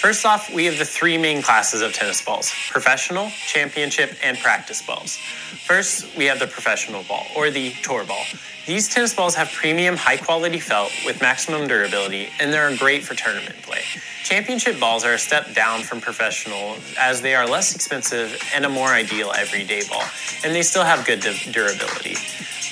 First 0.00 0.26
off, 0.26 0.52
we 0.52 0.66
have 0.66 0.76
the 0.76 0.84
three 0.84 1.16
main 1.16 1.40
classes 1.40 1.80
of 1.80 1.94
tennis 1.94 2.22
balls 2.22 2.52
professional, 2.70 3.30
championship, 3.30 4.14
and 4.22 4.38
practice 4.38 4.82
balls. 4.82 5.16
First, 5.16 6.14
we 6.16 6.26
have 6.26 6.38
the 6.38 6.46
professional 6.46 7.02
ball, 7.04 7.26
or 7.34 7.50
the 7.50 7.72
tour 7.82 8.04
ball. 8.04 8.22
These 8.66 8.88
tennis 8.88 9.14
balls 9.14 9.34
have 9.36 9.50
premium, 9.52 9.96
high 9.96 10.18
quality 10.18 10.60
felt 10.60 10.92
with 11.06 11.22
maximum 11.22 11.66
durability, 11.66 12.28
and 12.38 12.52
they're 12.52 12.76
great 12.76 13.04
for 13.04 13.14
tournament 13.14 13.56
play. 13.62 13.82
Championship 14.26 14.80
balls 14.80 15.04
are 15.04 15.12
a 15.12 15.18
step 15.20 15.54
down 15.54 15.84
from 15.84 16.00
professional 16.00 16.76
as 16.98 17.22
they 17.22 17.36
are 17.36 17.46
less 17.46 17.76
expensive 17.76 18.42
and 18.52 18.64
a 18.64 18.68
more 18.68 18.88
ideal 18.88 19.30
everyday 19.38 19.86
ball, 19.88 20.02
and 20.42 20.52
they 20.52 20.62
still 20.62 20.82
have 20.82 21.06
good 21.06 21.20
durability. 21.52 22.16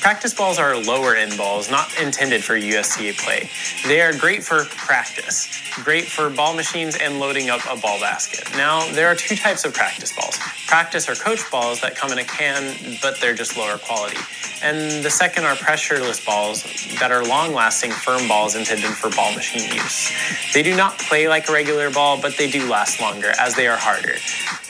Practice 0.00 0.34
balls 0.34 0.58
are 0.58 0.76
lower 0.76 1.14
end 1.14 1.38
balls, 1.38 1.70
not 1.70 1.88
intended 1.98 2.42
for 2.42 2.56
USTA 2.56 3.14
play. 3.18 3.48
They 3.86 4.00
are 4.02 4.12
great 4.12 4.42
for 4.42 4.64
practice, 4.64 5.48
great 5.84 6.06
for 6.06 6.28
ball 6.28 6.54
machines 6.54 6.96
and 7.00 7.20
loading 7.20 7.50
up 7.50 7.60
a 7.70 7.80
ball 7.80 8.00
basket. 8.00 8.50
Now, 8.56 8.90
there 8.92 9.06
are 9.06 9.14
two 9.14 9.36
types 9.36 9.64
of 9.64 9.72
practice 9.72 10.12
balls 10.14 10.36
practice 10.66 11.08
or 11.08 11.14
coach 11.14 11.48
balls 11.52 11.80
that 11.82 11.94
come 11.94 12.10
in 12.10 12.18
a 12.18 12.24
can, 12.24 12.98
but 13.00 13.20
they're 13.20 13.34
just 13.34 13.56
lower 13.56 13.78
quality. 13.78 14.18
And 14.62 15.04
the 15.04 15.10
second 15.10 15.44
are 15.44 15.54
pressureless 15.54 16.24
balls 16.24 16.64
that 16.98 17.12
are 17.12 17.24
long 17.24 17.54
lasting, 17.54 17.90
firm 17.92 18.26
balls 18.26 18.56
intended 18.56 18.90
for 18.90 19.08
ball 19.10 19.32
machine 19.34 19.72
use. 19.72 20.10
They 20.52 20.62
do 20.62 20.74
not 20.76 20.98
play 20.98 21.28
like 21.28 21.43
a 21.48 21.52
regular 21.52 21.90
ball, 21.90 22.20
but 22.20 22.36
they 22.36 22.50
do 22.50 22.68
last 22.68 23.00
longer 23.00 23.32
as 23.38 23.54
they 23.54 23.66
are 23.66 23.76
harder. 23.76 24.14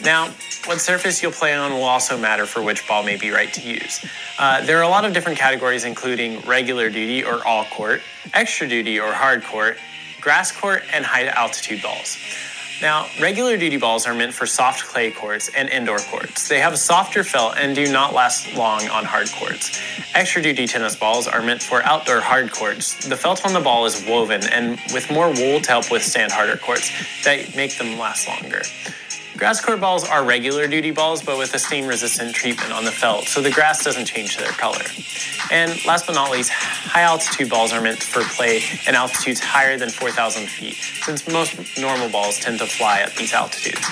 Now, 0.03 0.31
what 0.67 0.81
surface 0.81 1.23
you'll 1.23 1.33
play 1.33 1.55
on 1.55 1.73
will 1.73 1.85
also 1.85 2.17
matter 2.17 2.47
for 2.47 2.63
which 2.63 2.87
ball 2.89 3.03
may 3.03 3.17
be 3.17 3.31
right 3.31 3.53
to 3.53 3.61
use. 3.61 4.05
Uh, 4.39 4.65
there 4.65 4.79
are 4.79 4.83
a 4.83 4.89
lot 4.89 5.05
of 5.05 5.13
different 5.13 5.39
categories, 5.39 5.85
including 5.85 6.41
regular 6.41 6.89
duty 6.91 7.23
or 7.23 7.47
all 7.47 7.65
court, 7.67 8.01
extra 8.33 8.67
duty 8.67 8.99
or 8.99 9.13
hard 9.13 9.45
court, 9.45 9.77
grass 10.21 10.51
court, 10.53 10.83
and 10.93 11.05
high 11.05 11.27
altitude 11.27 11.83
balls. 11.83 12.17
Now, 12.83 13.07
regular 13.21 13.57
duty 13.57 13.77
balls 13.77 14.07
are 14.07 14.15
meant 14.15 14.35
for 14.35 14.47
soft 14.47 14.85
clay 14.85 15.11
courts 15.11 15.49
and 15.57 15.69
indoor 15.69 15.99
courts. 15.99 16.49
They 16.49 16.61
have 16.61 16.73
a 16.73 16.77
softer 16.77 17.23
felt 17.25 17.57
and 17.57 17.75
do 17.75 17.91
not 17.91 18.13
last 18.13 18.55
long 18.55 18.89
on 18.89 19.05
hard 19.05 19.31
courts. 19.33 19.81
Extra 20.15 20.43
duty 20.43 20.67
tennis 20.67 20.97
balls 20.97 21.27
are 21.27 21.41
meant 21.41 21.63
for 21.63 21.83
outdoor 21.85 22.21
hard 22.21 22.53
courts. 22.53 23.07
The 23.07 23.17
felt 23.17 23.47
on 23.47 23.53
the 23.53 23.61
ball 23.61 23.87
is 23.87 24.05
woven 24.07 24.43
and 24.49 24.79
with 24.93 25.11
more 25.11 25.29
wool 25.29 25.61
to 25.61 25.71
help 25.71 25.91
withstand 25.91 26.33
harder 26.33 26.57
courts 26.57 26.91
that 27.25 27.55
make 27.57 27.79
them 27.79 27.99
last 27.99 28.29
longer. 28.29 28.63
Grass 29.37 29.61
court 29.61 29.81
balls 29.81 30.05
are 30.05 30.25
regular 30.25 30.68
duty 30.68 30.92
balls, 30.92 31.20
but 31.20 31.37
with 31.37 31.53
a 31.55 31.59
stain 31.59 31.88
resistant 31.88 32.33
treatment 32.33 32.73
on 32.73 32.85
the 32.85 32.92
felt, 32.92 33.25
so 33.25 33.42
the 33.42 33.51
grass 33.51 33.83
doesn't 33.83 34.05
change 34.05 34.37
their 34.37 34.53
color. 34.53 34.85
And 35.51 35.85
last 35.85 36.07
but 36.07 36.14
not 36.14 36.31
least, 36.31 36.51
high 36.53 37.03
altitude 37.03 37.51
balls 37.51 37.73
are 37.73 37.81
meant 37.81 38.01
for 38.01 38.23
play 38.23 38.62
in 38.87 38.94
altitudes 38.94 39.40
higher 39.40 39.77
than 39.77 39.90
4,000 39.90 40.47
feet, 40.47 40.75
since 40.75 41.27
most 41.29 41.77
normal 41.81 42.09
balls 42.09 42.38
tend 42.38 42.61
to 42.61 42.66
fly 42.66 43.01
at 43.01 43.16
these 43.16 43.33
altitudes. 43.33 43.85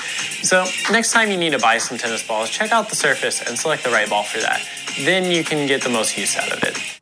So, 0.46 0.64
next 0.92 1.10
time 1.10 1.28
you 1.28 1.36
need 1.36 1.50
to 1.50 1.58
buy 1.58 1.78
some 1.78 1.98
tennis 1.98 2.26
balls, 2.26 2.48
check 2.48 2.70
out 2.70 2.88
the 2.88 2.96
surface 2.96 3.42
and 3.42 3.58
select 3.58 3.82
the 3.82 3.90
right 3.90 4.08
ball 4.08 4.22
for 4.22 4.38
that. 4.38 4.62
Then 5.00 5.30
you 5.30 5.42
can 5.42 5.66
get 5.66 5.82
the 5.82 5.90
most 5.90 6.16
use 6.16 6.36
out 6.36 6.52
of 6.52 6.62
it. 6.62 7.01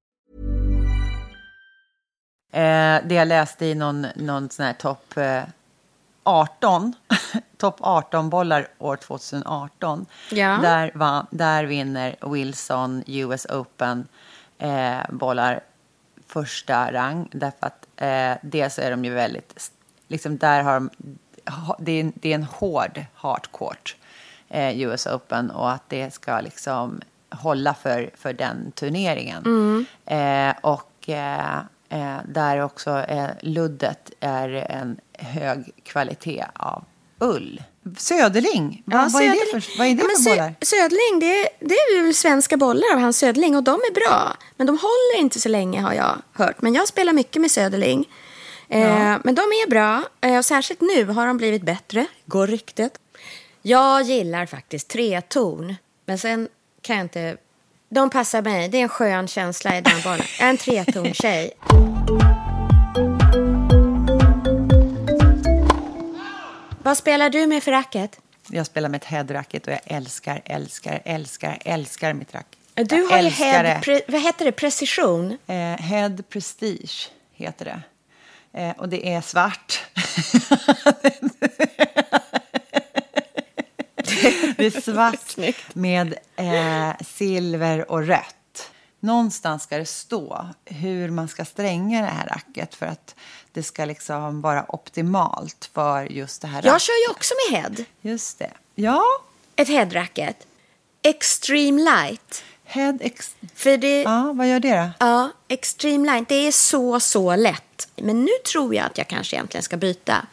Eh, 2.51 2.97
det 3.05 3.15
jag 3.15 3.27
läste 3.27 3.65
i 3.65 3.75
någon, 3.75 4.07
någon 4.15 4.49
sån 4.49 4.65
här 4.65 4.73
topp 4.73 5.17
eh, 5.17 5.43
18, 6.23 6.93
topp 7.57 7.75
18 7.79 8.29
bollar 8.29 8.67
år 8.77 8.95
2018. 8.95 10.05
Ja. 10.31 10.59
Där, 10.61 10.91
va, 10.95 11.25
där 11.31 11.63
vinner 11.63 12.15
Wilson 12.21 13.03
US 13.07 13.45
Open 13.45 14.07
eh, 14.57 14.99
bollar 15.09 15.59
första 16.27 16.91
rang. 16.93 17.29
Därför 17.31 17.65
att 17.65 17.87
eh, 17.95 18.33
dels 18.41 18.79
är 18.79 18.91
de 18.91 19.05
ju 19.05 19.13
väldigt, 19.13 19.71
liksom 20.07 20.37
där 20.37 20.63
har 20.63 20.73
de 20.73 20.89
det 21.79 21.91
är, 21.91 21.99
en- 22.01 22.13
det 22.15 22.29
är 22.31 22.35
en 22.35 22.43
hård 22.43 23.05
hardcourt, 23.15 23.95
eh, 24.49 24.81
US 24.81 25.07
Open, 25.07 25.51
och 25.51 25.71
att 25.71 25.83
det 25.89 26.13
ska 26.13 26.39
liksom 26.41 27.01
hålla 27.29 27.73
för, 27.73 28.09
för 28.15 28.33
den 28.33 28.71
turneringen. 28.71 29.43
Mm. 29.45 29.85
Eh, 30.05 30.55
och 30.61 31.09
eh, 31.91 32.17
där 32.27 32.59
också 32.63 32.89
eh, 33.07 33.27
luddet 33.41 34.11
är 34.19 34.49
en 34.49 34.97
hög 35.13 35.71
kvalitet 35.83 36.45
av 36.55 36.83
ull. 37.19 37.63
Söderling, 37.97 38.83
vad, 38.85 39.01
Ja, 39.01 39.09
vad, 39.13 39.23
är 39.23 39.27
det 39.29 39.35
Söderling. 39.35 39.61
för, 39.61 39.77
vad 39.77 39.87
är 39.87 39.91
det 39.95 40.01
Ja, 40.01 40.09
för 40.17 40.23
Sö- 40.23 40.29
bollar? 40.29 40.55
Söderling, 40.61 41.19
det, 41.19 41.49
det 41.59 41.75
är 41.75 42.03
väl 42.03 42.13
svenska 42.15 42.57
bollar 42.57 42.93
av 42.93 42.99
hans 42.99 43.17
Söderling 43.17 43.55
och 43.55 43.63
de 43.63 43.73
är 43.73 43.93
bra. 43.93 44.37
Men 44.57 44.67
de 44.67 44.77
håller 44.77 45.19
inte 45.19 45.39
så 45.39 45.49
länge 45.49 45.81
har 45.81 45.93
jag 45.93 46.15
hört. 46.33 46.61
Men 46.61 46.73
jag 46.73 46.87
spelar 46.87 47.13
mycket 47.13 47.41
med 47.41 47.51
Söderling. 47.51 48.09
Eh, 48.69 49.17
Men 49.23 49.35
de 49.35 49.41
är 49.41 49.69
bra. 49.69 50.03
Eh, 50.21 50.37
och 50.37 50.45
särskilt 50.45 50.81
nu 50.81 51.05
har 51.05 51.27
de 51.27 51.37
blivit 51.37 51.61
bättre, 51.63 52.05
går 52.25 52.47
ryktet. 52.47 52.91
Jag 53.61 54.01
gillar 54.01 54.45
faktiskt 54.45 54.87
treton. 54.87 55.75
Men 56.05 56.17
sen 56.17 56.47
kan 56.81 56.95
jag 56.97 57.05
inte... 57.05 57.37
De 57.93 58.09
passar 58.09 58.41
mig. 58.41 58.69
Det 58.69 58.77
är 58.77 58.81
en 58.81 58.89
skön 58.89 59.27
känsla 59.27 59.77
i 59.77 59.81
den 59.81 60.01
bollen. 60.03 60.25
Jag 60.39 60.45
är 60.45 60.49
en 60.49 60.57
treton-tjej. 60.57 61.51
Vad 66.83 66.97
spelar 66.97 67.29
du 67.29 67.47
med 67.47 67.63
för 67.63 67.71
racket? 67.71 68.19
Jag 68.49 68.65
spelar 68.65 68.89
med 68.89 68.97
ett 68.97 69.07
headracket 69.07 69.67
och 69.67 69.73
jag 69.73 69.79
älskar, 69.85 70.41
älskar, 70.45 71.01
älskar, 71.05 71.57
älskar 71.65 72.13
mitt 72.13 72.33
racket. 72.35 72.59
Du 72.73 72.95
Jag 72.95 73.09
har 73.09 73.21
ju 73.21 73.29
head, 73.29 73.79
pre, 73.81 74.01
vad 74.07 74.21
heter 74.21 74.45
det, 74.45 74.51
precision. 74.51 75.37
Eh, 75.47 75.55
head 75.77 76.17
Prestige 76.29 77.09
heter 77.33 77.65
det. 77.65 77.81
Eh, 78.61 78.71
och 78.77 78.89
det 78.89 79.13
är 79.13 79.21
svart. 79.21 79.81
det 83.95 84.27
är 84.27 84.50
svart 84.69 85.37
med 85.73 86.13
eh, 86.35 86.91
silver 87.05 87.91
och 87.91 88.07
rött. 88.07 88.69
Någonstans 88.99 89.63
ska 89.63 89.77
det 89.77 89.85
stå 89.85 90.45
hur 90.65 91.09
man 91.09 91.27
ska 91.27 91.45
stränga 91.45 92.01
det 92.01 92.07
här 92.07 92.27
racket 92.27 92.75
för 92.75 92.85
att 92.85 93.15
det 93.51 93.63
ska 93.63 93.85
liksom 93.85 94.41
vara 94.41 94.65
optimalt 94.67 95.69
för 95.73 96.03
just 96.05 96.41
det 96.41 96.47
här 96.47 96.61
Jag 96.63 96.71
racket. 96.73 96.81
kör 96.81 97.07
ju 97.07 97.11
också 97.11 97.33
med 97.51 97.61
head. 97.61 97.85
Just 98.01 98.39
det. 98.39 98.51
Ja. 98.75 99.03
Ett 99.55 99.67
headracket. 99.67 100.47
Extreme 101.03 101.81
light. 101.81 102.43
Head 102.63 102.97
ex... 103.01 103.35
För 103.55 103.77
det, 103.77 104.01
Ja, 104.01 104.33
vad 104.35 104.47
gör 104.49 104.59
det 104.59 104.75
då? 104.99 105.05
ja, 105.05 105.29
extreme 105.47 106.05
light. 106.13 106.29
Det 106.29 106.47
är 106.47 106.51
så, 106.51 106.99
så 106.99 107.35
lätt. 107.35 107.87
Men 107.95 108.21
nu 108.25 108.31
tror 108.51 108.75
jag 108.75 108.85
att 108.85 108.97
jag 108.97 109.07
kanske 109.07 109.35
egentligen 109.35 109.63
ska 109.63 109.77
byta. 109.77 110.25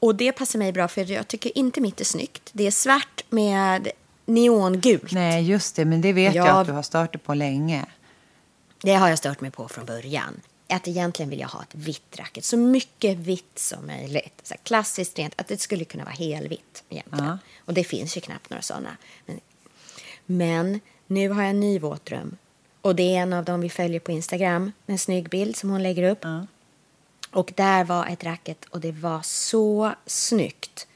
Och 0.00 0.14
det 0.14 0.32
passar 0.32 0.58
mig 0.58 0.72
bra 0.72 0.88
för 0.88 1.10
jag 1.10 1.28
tycker 1.28 1.58
inte 1.58 1.80
mitt 1.80 2.00
är 2.00 2.04
snyggt. 2.04 2.50
Det 2.52 2.66
är 2.66 2.70
svart 2.70 3.24
med 3.28 3.88
neongult. 4.26 5.12
Nej, 5.12 5.44
just 5.50 5.76
det. 5.76 5.84
Men 5.84 6.00
det 6.00 6.12
vet 6.12 6.34
jag 6.34 6.46
Ja. 6.46 6.60
att 6.60 6.66
du 6.66 6.72
har 6.72 6.82
stört 6.82 7.12
dig 7.12 7.20
på 7.22 7.34
länge. 7.34 7.86
Det 8.82 8.94
har 8.94 9.08
jag 9.08 9.18
stört 9.18 9.40
mig 9.40 9.50
på 9.50 9.68
från 9.68 9.84
början. 9.84 10.40
Att 10.68 10.88
egentligen 10.88 11.30
vill 11.30 11.40
jag 11.40 11.48
ha 11.48 11.62
ett 11.62 11.74
vitt 11.74 12.16
racket. 12.18 12.44
Så 12.44 12.56
mycket 12.56 13.16
vitt 13.18 13.58
som 13.58 13.86
möjligt. 13.86 14.40
Så 14.42 14.54
klassiskt 14.62 15.18
rent. 15.18 15.40
Att 15.40 15.48
det 15.48 15.60
skulle 15.60 15.84
kunna 15.84 16.04
vara 16.04 16.14
helvitt 16.14 16.84
egentligen. 16.88 17.24
Ja. 17.26 17.38
Och 17.64 17.74
det 17.74 17.84
finns 17.84 18.16
ju 18.16 18.20
knappt 18.20 18.50
några 18.50 18.62
sådana. 18.62 18.96
Men, 19.26 19.40
men 20.26 20.80
nu 21.06 21.28
har 21.28 21.42
jag 21.42 21.50
en 21.50 21.60
ny 21.60 21.78
våtdröm. 21.78 22.36
Och 22.80 22.94
det 22.96 23.02
är 23.16 23.20
en 23.22 23.32
av 23.32 23.44
dem 23.44 23.60
vi 23.60 23.68
följer 23.70 24.00
på 24.00 24.12
Instagram. 24.12 24.72
En 24.86 24.98
snygg 24.98 25.28
bild 25.28 25.56
som 25.56 25.70
hon 25.70 25.82
lägger 25.82 26.10
upp. 26.10 26.24
Och 27.36 27.52
där 27.56 27.84
var 27.84 28.06
ett 28.06 28.24
racket 28.24 28.64
och 28.64 28.80
det 28.80 28.92
var 28.92 29.20
så 29.22 29.92
snyggt. 30.06 30.86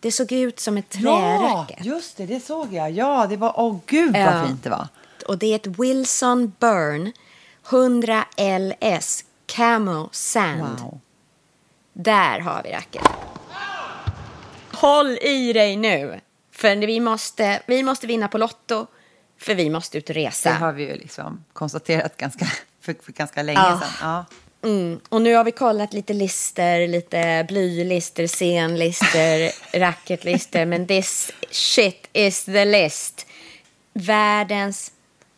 Det 0.00 0.12
såg 0.12 0.32
ut 0.32 0.60
som 0.60 0.76
ett 0.76 0.94
Ja, 0.98 1.18
träracket. 1.18 1.84
just 1.86 2.16
det. 2.16 2.26
Det 2.26 2.40
såg 2.40 2.72
jag. 2.72 2.90
Ja, 2.90 3.26
det 3.28 3.36
var... 3.36 3.52
Åh, 3.60 3.76
gud 3.86 4.12
vad 4.12 4.22
Ja. 4.22 4.46
fint 4.46 4.64
det 4.64 4.70
var. 4.70 4.88
Och 5.26 5.38
det 5.38 5.46
är 5.46 5.56
ett 5.56 5.66
Wilson 5.66 6.52
Burn 6.58 7.12
100 7.70 8.24
LS 8.58 9.24
Camo 9.46 10.08
Sand. 10.12 10.80
Wow. 10.80 11.00
Där 11.92 12.40
har 12.40 12.62
vi 12.64 12.72
racket. 12.72 13.02
Håll 14.72 15.18
i 15.22 15.52
dig 15.52 15.76
nu. 15.76 16.20
För 16.52 16.76
vi 16.76 17.00
måste, 17.00 17.62
vi 17.66 17.82
måste 17.82 18.06
vinna 18.06 18.28
på 18.28 18.38
Lotto. 18.38 18.86
För 19.38 19.54
vi 19.54 19.70
måste 19.70 19.98
ut 19.98 20.08
och 20.08 20.14
Det 20.14 20.20
resa. 20.26 20.50
har 20.52 20.72
vi 20.72 20.82
ju 20.82 20.94
liksom 20.96 21.44
konstaterat 21.52 22.16
ganska, 22.16 22.46
för, 22.80 22.96
för 23.02 23.12
ganska 23.12 23.42
länge 23.42 23.58
Ja. 23.60 23.80
sedan. 23.80 23.88
Ja. 24.02 24.24
Mm. 24.62 25.00
Och 25.08 25.22
nu 25.22 25.34
har 25.34 25.44
vi 25.44 25.52
kollat 25.52 25.92
lite 25.92 26.12
lister, 26.12 26.88
lite 26.88 27.44
blylister, 27.48 28.26
scenlister, 28.26 29.50
racketlister. 29.78 30.66
Men 30.66 30.86
this 30.86 31.32
shit 31.50 32.08
is 32.12 32.44
the 32.44 32.64
list. 32.64 33.26
Världens 33.92 34.92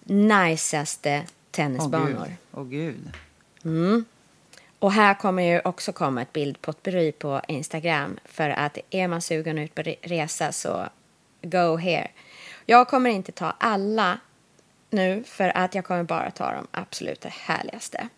najsaste 0.05 1.23
Åh, 1.25 1.31
tennisbanor. 1.51 2.27
gud. 2.27 2.37
Åh, 2.53 2.65
gud. 2.65 3.11
Mm. 3.65 4.05
Och 4.79 4.93
här 4.93 5.15
kommer 5.15 5.43
ju 5.43 5.61
också 5.65 5.93
komma 5.93 6.23
ett 6.23 6.33
bildpotpurri 6.33 7.13
på 7.13 7.41
Instagram. 7.49 8.19
För 8.25 8.51
att 8.51 8.79
är 8.91 9.09
man 9.09 9.23
sugen 9.23 9.59
ut 9.59 9.75
på 9.75 9.83
re- 9.83 9.97
resa 10.03 10.53
så 10.53 10.87
go 11.43 11.77
here. 11.77 12.09
Jag 12.67 12.89
kommer 12.89 13.11
inte 13.11 13.33
ta 13.33 13.55
alla 13.59 14.19
nu 14.91 15.25
för 15.27 15.57
att 15.57 15.75
jag 15.75 15.85
kommer 15.85 16.03
bara 16.03 16.31
ta 16.31 16.53
de 16.53 16.67
absolut 16.71 17.25
härligaste. 17.25 18.09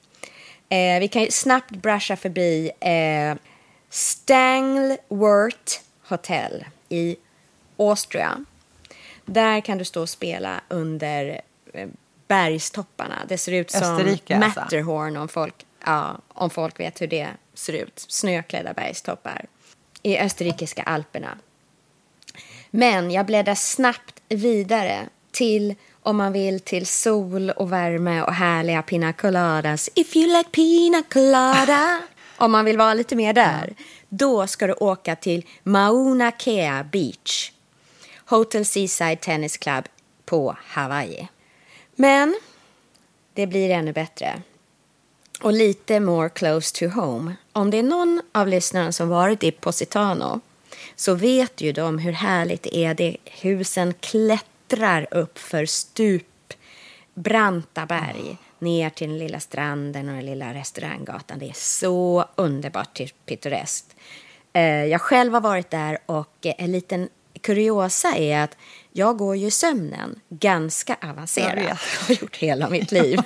Eh, 0.72 1.00
vi 1.00 1.08
kan 1.08 1.22
ju 1.22 1.30
snabbt 1.30 1.70
brusha 1.70 2.16
förbi 2.16 2.70
eh, 2.80 3.35
Stanglewort 3.90 5.80
Hotel 6.02 6.64
i 6.88 7.16
Austria. 7.76 8.44
Där 9.24 9.61
kan 9.61 9.78
du 9.78 9.85
stå 9.85 10.02
och 10.02 10.08
spela 10.08 10.61
under 10.68 11.40
eh, 11.72 11.88
bergstopparna. 12.28 13.18
Det 13.28 13.38
ser 13.38 13.52
ut 13.52 13.70
som 13.70 13.82
Österrike, 13.82 14.37
alltså. 14.37 14.61
Matterhorn 14.61 15.16
om 15.16 15.28
folk, 15.28 15.66
ja, 15.87 16.18
om 16.28 16.50
folk 16.50 16.80
vet 16.80 17.00
hur 17.00 17.06
det 17.06 17.28
ser 17.54 17.72
ut. 17.72 18.04
Snöklädda 18.08 18.72
bergstoppar 18.72 19.46
i 20.02 20.18
österrikiska 20.18 20.82
alperna. 20.82 21.38
Men 22.70 23.11
jag 23.11 23.26
bläddrar 23.26 23.54
snabbt 23.54 24.22
vidare 24.28 25.08
till, 25.30 25.74
om 26.02 26.16
man 26.16 26.32
vill, 26.32 26.60
till 26.60 26.86
sol 26.86 27.50
och 27.50 27.72
värme 27.72 28.22
och 28.22 28.32
härliga 28.32 28.82
pina 28.82 29.12
coladas. 29.12 29.90
If 29.94 30.16
you 30.16 30.26
like 30.26 30.50
pina 30.50 31.02
colada. 31.02 32.00
om 32.36 32.52
man 32.52 32.64
vill 32.64 32.78
vara 32.78 32.94
lite 32.94 33.16
mer 33.16 33.32
där. 33.32 33.74
Då 34.08 34.46
ska 34.46 34.66
du 34.66 34.72
åka 34.72 35.16
till 35.16 35.46
Mauna 35.62 36.32
Kea 36.38 36.84
Beach. 36.92 37.52
Hotel 38.24 38.64
Seaside 38.64 39.20
Tennis 39.20 39.56
Club 39.56 39.84
på 40.24 40.56
Hawaii. 40.66 41.28
Men 41.94 42.34
det 43.34 43.46
blir 43.46 43.70
ännu 43.70 43.92
bättre. 43.92 44.42
Och 45.42 45.52
lite 45.52 46.00
more 46.00 46.28
close 46.28 46.74
to 46.74 47.00
home. 47.00 47.36
Om 47.52 47.70
det 47.70 47.78
är 47.78 47.82
någon 47.82 48.22
av 48.32 48.48
lyssnarna 48.48 48.92
som 48.92 49.08
varit 49.08 49.44
i 49.44 49.50
Positano 49.50 50.40
så 50.96 51.14
vet 51.14 51.60
ju 51.60 51.72
de 51.72 51.98
hur 51.98 52.12
härligt 52.12 52.62
det 52.62 52.76
är. 52.76 52.94
Det 52.94 53.16
husen 53.24 53.94
klättrar 54.76 55.06
upp 55.11 55.38
för 55.38 55.66
stup, 55.66 56.52
branta 57.14 57.87
berg 57.87 58.37
ner 58.58 58.90
till 58.90 59.08
den 59.08 59.18
lilla 59.18 59.40
stranden 59.40 60.08
och 60.08 60.14
den 60.14 60.26
lilla 60.26 60.54
restauranggatan. 60.54 61.38
Det 61.38 61.48
är 61.48 61.52
så 61.56 62.24
underbart 62.37 63.00
pittoreskt. 63.26 63.96
Eh, 64.52 64.62
Jag 64.85 65.00
själv 65.00 65.32
har 65.35 65.40
varit 65.40 65.70
där 65.70 65.98
och 66.06 66.37
en 66.42 66.72
liten 66.72 67.08
kuriosa 67.40 68.14
är 68.16 68.38
att 68.44 68.56
jag 68.92 69.16
går 69.18 69.37
ju 69.37 69.50
sömnen 69.50 70.20
ganska 70.28 70.96
Jag 71.00 71.11
avancerat. 71.11 71.56
vet. 71.56 71.64
Jag 72.08 72.14
har 72.16 72.22
gjort 72.22 72.37
hela 72.37 72.68
mitt 72.68 72.92
liv. 72.92 73.18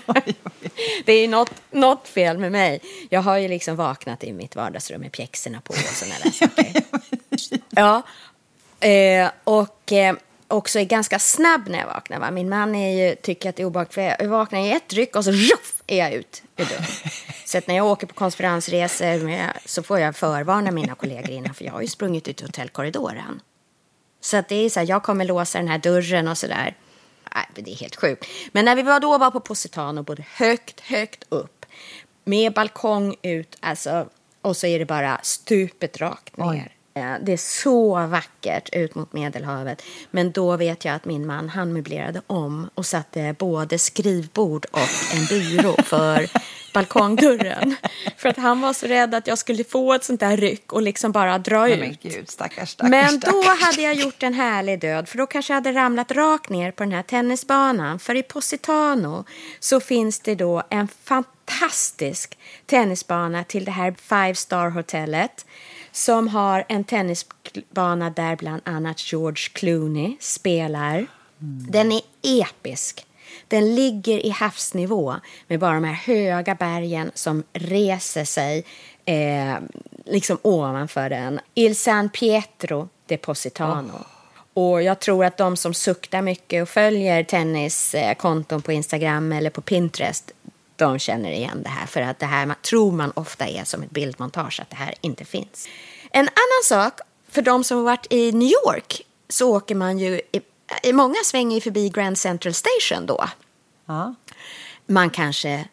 det 1.04 1.12
är 1.12 1.28
något, 1.28 1.52
något 1.70 2.08
fel 2.08 2.38
med 2.38 2.52
mig. 2.52 2.80
Jag 3.10 3.22
har 3.22 3.36
ju 3.38 3.48
liksom 3.48 3.76
vaknat 3.76 4.24
i 4.24 4.32
mitt 4.32 4.56
vardagsrum 4.56 5.00
med 5.00 5.12
pjäxorna 5.12 5.60
på 5.60 5.70
och 5.72 5.78
sådana 5.78 6.14
där 6.22 6.30
saker. 6.30 6.82
ja, 7.70 8.02
eh, 8.88 9.30
och 9.44 9.92
eh, 9.92 10.16
också 10.48 10.78
är 10.78 10.84
ganska 10.84 11.18
snabb 11.18 11.68
när 11.68 11.78
jag 11.78 11.86
vaknar. 11.86 12.18
Va? 12.18 12.30
Min 12.30 12.48
man 12.48 12.74
är 12.74 13.08
ju, 13.08 13.14
tycker 13.14 13.48
att 13.48 13.56
det 13.56 13.62
är 13.62 13.66
obehagligt 13.66 13.94
för 13.94 14.02
jag 14.02 14.28
vaknar 14.28 14.60
i 14.60 14.72
ett 14.72 14.92
ryck 14.92 15.16
och 15.16 15.24
så 15.24 15.30
ruff, 15.30 15.82
är 15.86 15.98
jag 15.98 16.12
ut 16.12 16.42
ur 16.56 16.64
dörren. 16.64 16.84
Så 17.44 17.58
att 17.58 17.66
när 17.66 17.76
jag 17.76 17.86
åker 17.86 18.06
på 18.06 18.14
konferensresor 18.14 19.68
så 19.68 19.82
får 19.82 19.98
jag 19.98 20.16
förvarna 20.16 20.70
mina 20.70 20.94
kollegor 20.94 21.30
innan 21.30 21.54
för 21.54 21.64
jag 21.64 21.72
har 21.72 21.80
ju 21.80 21.86
sprungit 21.86 22.28
ut 22.28 22.40
i 22.40 22.44
hotellkorridoren. 22.44 23.40
Så 24.20 24.36
att 24.36 24.48
det 24.48 24.54
är 24.54 24.70
så 24.70 24.80
här, 24.80 24.86
jag 24.88 25.02
kommer 25.02 25.24
låsa 25.24 25.58
den 25.58 25.68
här 25.68 25.78
dörren 25.78 26.28
och 26.28 26.38
sådär. 26.38 26.76
Nej, 27.34 27.46
det 27.54 27.72
är 27.72 27.76
helt 27.76 27.96
sjukt. 27.96 28.26
Men 28.52 28.64
när 28.64 28.76
vi 28.76 28.82
var 28.82 29.00
då 29.00 29.18
var 29.18 29.30
på 29.30 29.40
Positano, 29.40 30.02
både 30.02 30.24
högt, 30.32 30.80
högt 30.80 31.24
upp, 31.28 31.66
med 32.24 32.52
balkong 32.52 33.16
ut, 33.22 33.56
alltså, 33.60 34.08
och 34.42 34.56
så 34.56 34.66
är 34.66 34.78
det 34.78 34.86
bara 34.86 35.20
stupet 35.22 36.00
rakt 36.00 36.36
ner. 36.36 36.46
Oj. 36.46 36.75
Eh, 36.96 37.14
Det 37.20 37.32
är 37.32 37.36
så 37.36 38.06
vackert 38.06 38.68
ut 38.72 38.94
mot 38.94 39.12
Medelhavet. 39.12 39.82
Men 40.10 40.32
då 40.32 40.56
vet 40.56 40.84
jag 40.84 40.94
att 40.94 41.04
min 41.04 41.26
man, 41.26 41.48
han 41.48 41.72
möblerade 41.72 42.22
om 42.26 42.70
och 42.74 42.86
satte 42.86 43.34
både 43.38 43.78
skrivbord 43.78 44.66
och 44.70 45.14
en 45.14 45.26
byrå 45.28 45.76
för 45.82 46.26
balkongdörren. 46.74 47.76
för 48.16 48.28
att 48.28 48.36
han 48.36 48.60
var 48.60 48.72
så 48.72 48.86
rädd 48.86 49.14
att 49.14 49.26
jag 49.26 49.38
skulle 49.38 49.64
få 49.64 49.92
ett 49.94 50.04
sånt 50.04 50.20
där 50.20 50.36
ryck 50.36 50.72
och 50.72 50.82
liksom 50.82 51.12
bara 51.12 51.38
dra 51.38 51.60
Nej, 51.62 51.72
ut. 51.72 51.78
men 51.80 51.96
gud, 52.02 52.28
stackars, 52.30 52.68
stackars, 52.70 52.90
Men 52.90 53.20
då 53.20 53.42
stackars. 53.42 53.62
hade 53.62 53.82
jag 53.82 53.94
gjort 53.94 54.22
en 54.22 54.34
härlig 54.34 54.80
död, 54.80 55.08
för 55.08 55.18
då 55.18 55.26
kanske 55.26 55.52
jag 55.52 55.56
hade 55.56 55.72
ramlat 55.72 56.12
rakt 56.12 56.50
ner 56.50 56.70
på 56.70 56.82
den 56.82 56.92
här 56.92 57.02
tennisbanan. 57.02 57.98
För 57.98 58.14
i 58.14 58.22
Positano 58.22 59.24
så 59.60 59.80
finns 59.80 60.20
det 60.20 60.34
då 60.34 60.62
en 60.70 60.88
fantastisk 61.04 62.38
tennisbana 62.66 63.44
till 63.44 63.64
det 63.64 63.70
här 63.70 63.94
Five 64.02 64.34
Star 64.34 64.70
hotellet 64.70 65.46
som 65.96 66.28
har 66.28 66.64
en 66.68 66.84
tennisbana 66.84 68.10
där 68.10 68.36
bland 68.36 68.62
annat 68.64 69.12
George 69.12 69.48
Clooney 69.52 70.16
spelar. 70.20 71.06
Den 71.70 71.92
är 71.92 72.00
episk. 72.22 73.06
Den 73.48 73.74
ligger 73.74 74.26
i 74.26 74.30
havsnivå 74.30 75.14
med 75.46 75.60
bara 75.60 75.74
de 75.74 75.84
här 75.84 75.94
höga 75.94 76.54
bergen 76.54 77.10
som 77.14 77.42
reser 77.52 78.24
sig 78.24 78.64
eh, 79.04 79.56
liksom 80.04 80.38
ovanför 80.42 81.10
den. 81.10 81.40
Il 81.54 81.76
San 81.76 82.08
Pietro 82.08 82.88
de 83.06 83.16
Positano. 83.16 84.04
Och 84.54 84.82
jag 84.82 85.00
tror 85.00 85.24
att 85.24 85.36
de 85.36 85.56
som 85.56 85.74
suktar 85.74 86.22
mycket 86.22 86.62
och 86.62 86.68
följer 86.68 87.24
tenniskonton 87.24 88.62
på 88.62 88.72
Instagram 88.72 89.32
eller 89.32 89.50
på 89.50 89.60
Pinterest, 89.60 90.32
de 90.76 90.98
känner 90.98 91.30
igen 91.30 91.62
det 91.62 91.68
här. 91.68 91.86
För 91.86 92.00
att 92.00 92.18
det 92.18 92.26
här 92.26 92.46
man, 92.46 92.56
tror 92.62 92.92
man 92.92 93.12
ofta 93.14 93.46
är 93.46 93.64
som 93.64 93.82
ett 93.82 93.90
bildmontage, 93.90 94.60
att 94.60 94.70
det 94.70 94.76
här 94.76 94.94
inte 95.00 95.24
finns. 95.24 95.68
En 96.10 96.28
annan 96.28 96.64
sak, 96.64 97.00
för 97.28 97.42
de 97.42 97.64
som 97.64 97.76
har 97.76 97.84
varit 97.84 98.06
i 98.10 98.32
New 98.32 98.50
York, 98.66 99.02
så 99.28 99.56
åker 99.56 99.74
man 99.74 99.98
ju, 99.98 100.20
i, 100.32 100.40
i 100.82 100.92
många 100.92 101.16
svänger 101.24 101.60
förbi 101.60 101.88
Grand 101.88 102.18
Central 102.18 102.54
Station 102.54 103.06
då. 103.06 103.24
Ja. 103.86 104.14
Man 104.86 105.10
kanske 105.10 105.68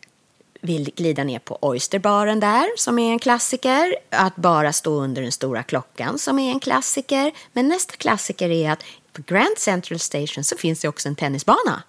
vill 0.61 0.91
glida 0.95 1.23
ner 1.23 1.39
på 1.39 1.57
Oysterbaren 1.61 2.39
där, 2.39 2.69
som 2.77 2.99
är 2.99 3.11
en 3.11 3.19
klassiker. 3.19 3.95
Att 4.09 4.35
bara 4.35 4.73
stå 4.73 5.01
under 5.01 5.21
den 5.21 5.31
stora 5.31 5.63
klockan, 5.63 6.19
som 6.19 6.39
är 6.39 6.51
en 6.51 6.59
klassiker. 6.59 7.31
Men 7.53 7.67
nästa 7.67 7.95
klassiker 7.95 8.49
är 8.49 8.71
att 8.71 8.83
på 9.13 9.21
Grand 9.25 9.57
Central 9.57 9.99
Station 9.99 10.43
så 10.43 10.57
finns 10.57 10.79
det 10.79 10.87
också 10.87 11.09
en 11.09 11.15
tennisbana. 11.15 11.83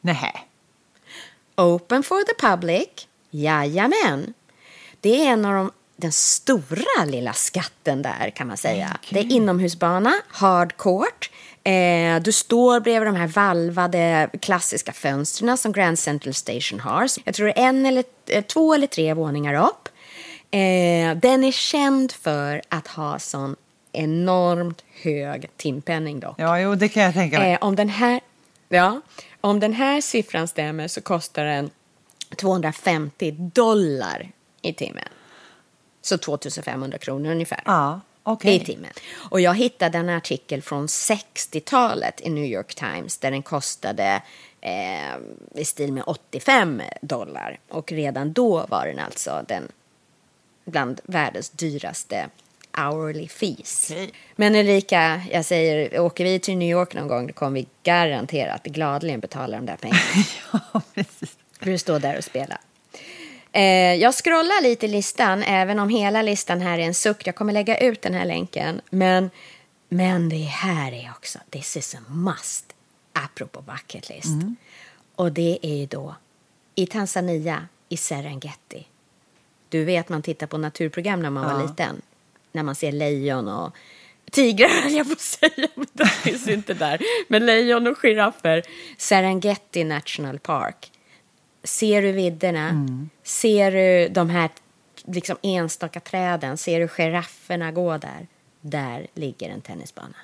Nej. 0.00 0.48
Open 1.56 2.02
for 2.02 2.24
the 2.24 2.46
public. 2.46 2.88
Jajamän. 3.30 4.34
Det 5.00 5.26
är 5.26 5.32
en 5.32 5.44
av 5.44 5.54
de, 5.54 5.70
den 5.96 6.12
stora 6.12 7.04
lilla 7.06 7.32
skatten 7.32 8.02
där 8.02 8.30
kan 8.30 8.46
man 8.46 8.56
säga. 8.56 8.96
Det 9.10 9.20
är 9.20 9.32
inomhusbana, 9.32 10.12
hardcourt. 10.28 11.30
Eh, 11.64 12.22
du 12.22 12.32
står 12.32 12.80
bredvid 12.80 13.08
de 13.08 13.16
här 13.16 13.26
valvade 13.26 14.30
klassiska 14.40 14.92
fönstren 14.92 15.58
som 15.58 15.72
Grand 15.72 15.98
Central 15.98 16.34
Station 16.34 16.80
har. 16.80 17.08
Jag 17.24 17.34
tror 17.34 17.46
det 17.46 17.58
är 17.58 17.68
en 17.68 17.86
eller 17.86 18.04
eh, 18.26 18.44
två 18.44 18.74
eller 18.74 18.86
tre 18.86 19.14
våningar 19.14 19.54
upp. 19.54 19.88
Eh, 20.50 21.16
den 21.16 21.44
är 21.44 21.52
känd 21.52 22.12
för 22.12 22.62
att 22.68 22.88
ha 22.88 23.18
sån 23.18 23.56
enormt 23.92 24.84
hög 25.02 25.50
timpenning 25.56 26.20
dock. 26.20 26.34
Ja, 26.38 26.60
jo, 26.60 26.74
det 26.74 26.88
kan 26.88 27.02
jag 27.02 27.14
tänka 27.14 27.38
mig. 27.38 27.52
Eh, 27.52 27.58
om, 27.60 27.76
den 27.76 27.88
här, 27.88 28.20
ja, 28.68 29.00
om 29.42 29.60
den 29.60 29.72
här 29.72 30.00
siffran 30.00 30.48
stämmer 30.48 30.88
så 30.88 31.00
kostar 31.00 31.44
den 31.44 31.70
250 32.36 33.30
dollar 33.38 34.30
i 34.62 34.72
timmen. 34.72 35.08
Så 36.02 36.18
2500 36.18 36.98
kronor 36.98 37.30
ungefär. 37.30 37.62
Ja, 37.64 38.00
okej. 38.22 38.56
I 38.56 38.64
timmen. 38.64 38.92
Och 39.30 39.40
jag 39.40 39.54
hittade 39.54 39.98
en 39.98 40.08
artikel 40.08 40.62
från 40.62 40.86
60-talet 40.86 42.20
i 42.20 42.30
New 42.30 42.44
York 42.44 42.74
Times 42.74 43.18
där 43.18 43.30
den 43.30 43.42
kostade 43.42 44.22
eh, 44.60 45.16
i 45.54 45.64
stil 45.64 45.92
med 45.92 46.04
85 46.06 46.82
dollar. 47.00 47.58
Och 47.68 47.92
redan 47.92 48.32
då 48.32 48.66
var 48.68 48.86
den 48.86 48.98
alltså 48.98 49.44
den 49.48 49.68
bland 50.64 51.00
världens 51.04 51.50
dyraste 51.50 52.28
hourly 52.78 53.28
fees. 53.28 53.92
Men 54.36 54.54
Erika, 54.54 55.22
jag 55.30 55.44
säger, 55.44 56.00
åker 56.00 56.24
vi 56.24 56.38
till 56.38 56.56
New 56.56 56.70
York 56.70 56.94
någon 56.94 57.08
gång 57.08 57.26
då 57.26 57.32
kommer 57.32 57.60
vi 57.60 57.66
garanterat 57.82 58.62
gladeligen 58.64 59.20
betala 59.20 59.56
de 59.56 59.66
där 59.66 59.76
pengarna. 59.76 60.00
ja, 60.72 60.80
precis. 60.94 61.36
För 61.60 61.72
att 61.74 61.80
stå 61.80 61.98
där 61.98 62.18
och 62.18 62.24
spela. 62.24 62.58
Eh, 63.52 63.62
jag 63.94 64.14
scrollar 64.14 64.62
lite 64.62 64.86
i 64.86 64.88
listan, 64.88 65.42
även 65.42 65.78
om 65.78 65.88
hela 65.88 66.22
listan 66.22 66.60
här 66.60 66.78
är 66.78 66.82
en 66.82 66.94
suck. 66.94 67.26
Jag 67.26 67.34
kommer 67.34 67.52
lägga 67.52 67.78
ut 67.78 68.02
den 68.02 68.14
här 68.14 68.24
länken. 68.24 68.80
Men, 68.90 69.30
men 69.88 70.28
det 70.28 70.36
här 70.36 70.92
är 70.92 71.10
också, 71.16 71.38
this 71.50 71.76
is 71.76 71.94
a 71.94 71.98
must, 72.08 72.64
apropå 73.12 73.60
bucket 73.62 74.08
list. 74.08 74.28
Och 75.16 75.32
det 75.32 75.58
är 75.62 75.74
ju 75.76 75.86
då 75.86 76.14
i 76.74 76.86
Tanzania, 76.86 77.68
i 77.88 77.96
Serengeti. 77.96 78.86
Du 79.68 79.84
vet, 79.84 80.08
man 80.08 80.22
tittar 80.22 80.46
på 80.46 80.58
naturprogram 80.58 81.22
när 81.22 81.30
man 81.30 81.44
var 81.44 81.60
Ja. 81.60 81.66
liten. 81.66 82.02
När 82.52 82.62
man 82.62 82.74
ser 82.74 82.92
lejon 82.92 83.48
och 83.48 83.76
tigrar, 84.30 84.88
jag 84.88 85.12
att 85.12 85.20
säga, 85.20 85.68
men 85.74 85.86
de 85.92 86.06
finns 86.06 86.48
inte 86.48 86.74
där. 86.74 87.00
Men 87.28 87.46
lejon 87.46 87.86
och 87.86 87.98
giraffer. 87.98 88.62
Serengeti 88.98 89.84
National 89.84 90.38
Park. 90.38 90.92
Ser 91.64 92.02
du 92.02 92.12
vidderna? 92.12 92.86
Ser 93.22 93.72
du 93.72 94.08
de 94.08 94.30
här 94.30 94.50
liksom 95.04 95.36
enstaka 95.42 96.00
träden? 96.00 96.58
Ser 96.58 96.80
du 96.80 96.88
girafferna 96.88 97.72
gå 97.72 97.98
där? 97.98 98.26
Där 98.60 99.06
ligger 99.14 99.50
en 99.50 99.60
tennisbana. 99.60 100.14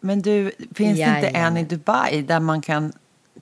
Men 0.00 0.22
du, 0.22 0.52
finns 0.74 0.98
det 0.98 1.16
inte 1.16 1.28
en 1.28 1.56
i 1.56 1.64
Dubai 1.64 2.22
där 2.22 2.40
man 2.40 2.62
kan 2.62 2.92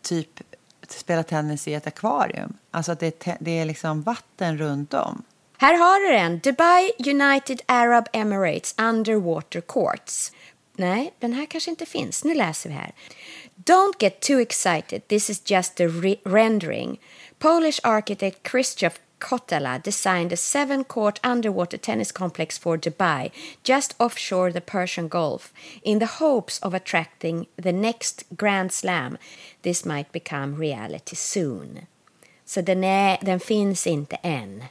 typ 0.03 0.41
spela 0.89 1.23
tennis 1.23 1.69
i 1.69 1.75
ett 1.75 1.87
akvarium? 1.87 2.53
Alltså 2.71 2.93
att 2.93 3.01
det 3.01 3.27
är, 3.27 3.37
det 3.41 3.59
är 3.59 3.65
liksom 3.65 4.03
vatten 4.03 4.59
runt 4.59 4.95
om. 4.95 5.23
Här 5.63 5.75
har 5.75 6.01
du 6.01 6.17
den. 6.17 6.39
Dubai 6.39 6.93
United 6.99 7.61
Arab 7.67 8.09
Emirates 8.13 8.75
Underwater 8.79 9.61
Courts. 9.61 10.33
Nej, 10.77 11.13
den 11.19 11.33
här 11.33 11.47
kanske 11.47 11.71
inte 11.71 11.87
finns. 11.87 12.25
Nu 12.25 12.35
läser 12.35 12.69
vi 12.69 12.75
här. 12.75 12.93
Don't 13.57 13.93
get 13.99 14.21
too 14.21 14.41
excited. 14.41 15.09
This 15.09 15.31
is 15.31 15.51
just 15.51 15.81
a 15.81 15.85
re- 15.85 16.19
rendering. 16.25 17.01
Polish 17.39 17.81
architect 17.83 18.43
Krzysztof 18.43 18.93
Kotala 19.19 19.79
designed 19.85 20.33
a 20.33 20.37
seven-court 20.37 21.27
underwater 21.27 21.79
tennis 21.79 22.13
complex 22.13 22.59
for 22.59 22.77
Dubai, 22.77 23.31
just 23.65 23.95
offshore 23.99 24.53
the 24.53 24.61
Persian 24.61 25.09
Gulf, 25.09 25.53
in 25.83 25.99
the 25.99 26.25
hopes 26.25 26.59
of 26.59 26.75
attracting 26.75 27.47
the 27.63 27.73
next 27.73 28.25
Grand 28.31 28.73
Slam. 28.73 29.17
This 29.63 29.85
might 29.85 30.13
become 30.13 30.57
reality 30.61 31.17
soon. 31.17 31.87
Så 32.45 32.61
den, 32.61 32.85
är, 32.85 33.19
den 33.23 33.41
finns 33.41 33.87
inte 33.87 34.17
än. 34.17 34.65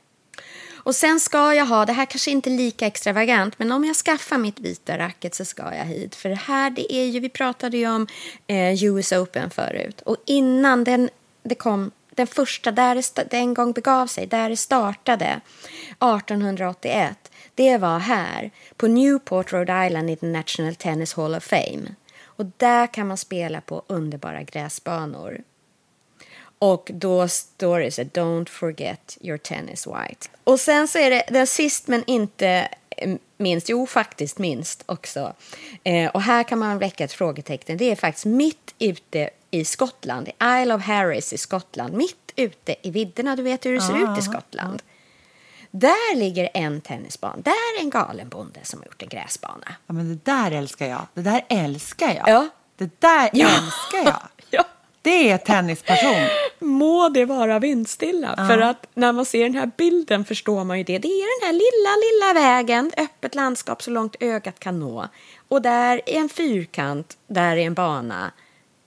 Och 0.84 0.96
sen 0.96 1.20
ska 1.20 1.54
jag 1.56 1.66
ha, 1.66 1.86
det 1.86 1.94
här 1.94 2.06
kanske 2.06 2.32
inte 2.32 2.50
är 2.50 2.58
lika 2.58 2.88
extravagant, 2.88 3.60
men 3.60 3.72
om 3.72 3.86
jag 3.86 3.96
skaffar 3.96 4.38
mitt 4.38 4.60
vita 4.60 4.98
racket 4.98 5.36
så 5.36 5.46
ska 5.46 5.76
jag 5.76 5.86
hit. 5.86 6.16
För 6.16 6.30
det 6.30 6.36
här, 6.36 6.70
det 6.70 6.94
är 6.94 7.06
ju, 7.06 7.20
vi 7.20 7.30
pratade 7.30 7.78
ju 7.78 7.90
om 7.90 8.08
eh, 8.48 8.84
US 8.84 9.12
Open 9.12 9.50
förut. 9.50 10.02
Och 10.02 10.18
innan 10.26 10.84
den, 10.84 11.10
det 11.44 11.56
kom, 11.56 11.92
den 12.10 12.28
första, 12.28 12.72
där 12.72 13.04
det, 13.30 13.38
en 13.38 13.54
gång 13.54 13.72
begav 13.72 14.08
sig, 14.08 14.28
där 14.28 14.50
det 14.50 14.58
startade, 14.58 15.42
1881, 15.90 17.32
det 17.56 17.78
var 17.78 18.00
här, 18.00 18.52
på 18.78 18.88
Newport, 18.88 19.54
Rhode 19.54 19.88
Island 19.88 20.10
i 20.10 20.16
the 20.16 20.26
National 20.26 20.76
Tennis 20.76 21.14
Hall 21.14 21.36
of 21.36 21.44
Fame. 21.44 21.96
Och 22.24 22.46
där 22.58 22.88
kan 22.88 23.08
man 23.08 23.18
spela 23.18 23.62
på 23.62 23.84
underbara 23.88 24.44
gräsbanor. 24.44 25.42
Och 26.62 26.92
då 26.94 27.28
står 27.28 27.80
det 27.80 27.92
så 27.92 28.02
don't 28.02 28.50
forget 28.50 29.18
your 29.22 29.38
tennis 29.38 29.88
white. 29.88 30.28
Och 30.44 30.60
sen 30.60 30.88
så 30.88 30.98
är 30.98 31.10
det 31.10 31.24
den 31.30 31.48
sist 31.48 31.88
men 31.88 32.04
inte 32.08 32.68
eh, 32.90 33.16
minst, 33.38 33.70
jo 33.70 33.88
faktiskt 33.88 34.38
minst 34.38 34.84
också. 34.86 35.34
Eh, 35.84 36.10
och 36.12 36.22
här 36.22 36.44
kan 36.44 36.60
man 36.60 36.78
väcka 36.80 37.04
ett 37.04 37.14
frågetecken. 37.14 37.78
Det 37.78 37.92
är 37.92 37.96
faktiskt 37.96 38.26
mitt 38.26 38.76
ute 38.80 39.30
i 39.52 39.66
Skottland, 39.66 40.28
i 40.28 40.32
Isle 40.62 40.74
of 40.76 40.82
Harris 40.82 41.34
i 41.34 41.38
Skottland. 41.38 41.94
Mitt 41.94 42.32
ute 42.36 42.76
i 42.82 42.92
vidderna, 42.92 43.36
du 43.36 43.44
vet 43.44 43.66
hur 43.66 43.74
det 43.74 43.82
ser 43.82 44.12
ut 44.12 44.20
i 44.20 44.22
Skottland. 44.22 44.82
Där 45.72 46.16
ligger 46.16 46.50
en 46.54 46.82
tennisbana. 46.82 47.38
Där 47.38 47.52
är 47.80 47.82
en 47.82 47.90
galen 47.90 48.30
bonde 48.30 48.60
som 48.64 48.80
har 48.80 48.86
gjort 48.86 49.02
en 49.02 49.10
gräsbana. 49.10 49.76
Ja, 49.88 49.94
men 49.94 50.10
det 50.10 50.26
där 50.32 50.52
älskar 50.52 50.88
jag. 50.88 51.08
Det 51.14 51.22
där 51.22 51.46
älskar 51.50 52.16
jag. 52.16 52.30
Ja. 52.30 52.48
Det 52.78 53.02
där 53.02 53.30
Ja. 53.34 53.48
älskar 53.48 54.12
jag. 54.12 54.22
Ja. 55.04 55.10
Det 55.12 55.30
är 55.32 55.38
tennispassion. 55.38 56.28
Må 56.60 57.10
det 57.10 57.26
vara 57.26 57.60
vindstilla. 57.60 58.36
För 58.36 58.58
att 58.58 58.88
när 58.94 59.12
man 59.12 59.26
ser 59.26 59.44
den 59.44 59.56
här 59.56 59.72
bilden 59.78 60.26
förstår 60.26 60.64
man 60.64 60.78
ju 60.78 60.84
det. 60.84 61.00
Det 61.00 61.08
är 61.08 61.40
den 61.40 61.48
här 61.48 61.54
lilla, 61.54 62.34
lilla 62.36 62.48
vägen, 62.48 62.92
öppet 62.98 63.36
landskap 63.36 63.82
så 63.82 63.92
långt 63.92 64.16
ögat 64.20 64.60
kan 64.60 64.80
nå. 64.80 65.08
Och 65.48 65.62
där 65.62 66.02
är 66.06 66.20
en 66.20 66.30
fyrkant, 66.30 67.18
där 67.28 67.58
är 67.58 67.66
en 67.66 67.74
bana. 67.74 68.32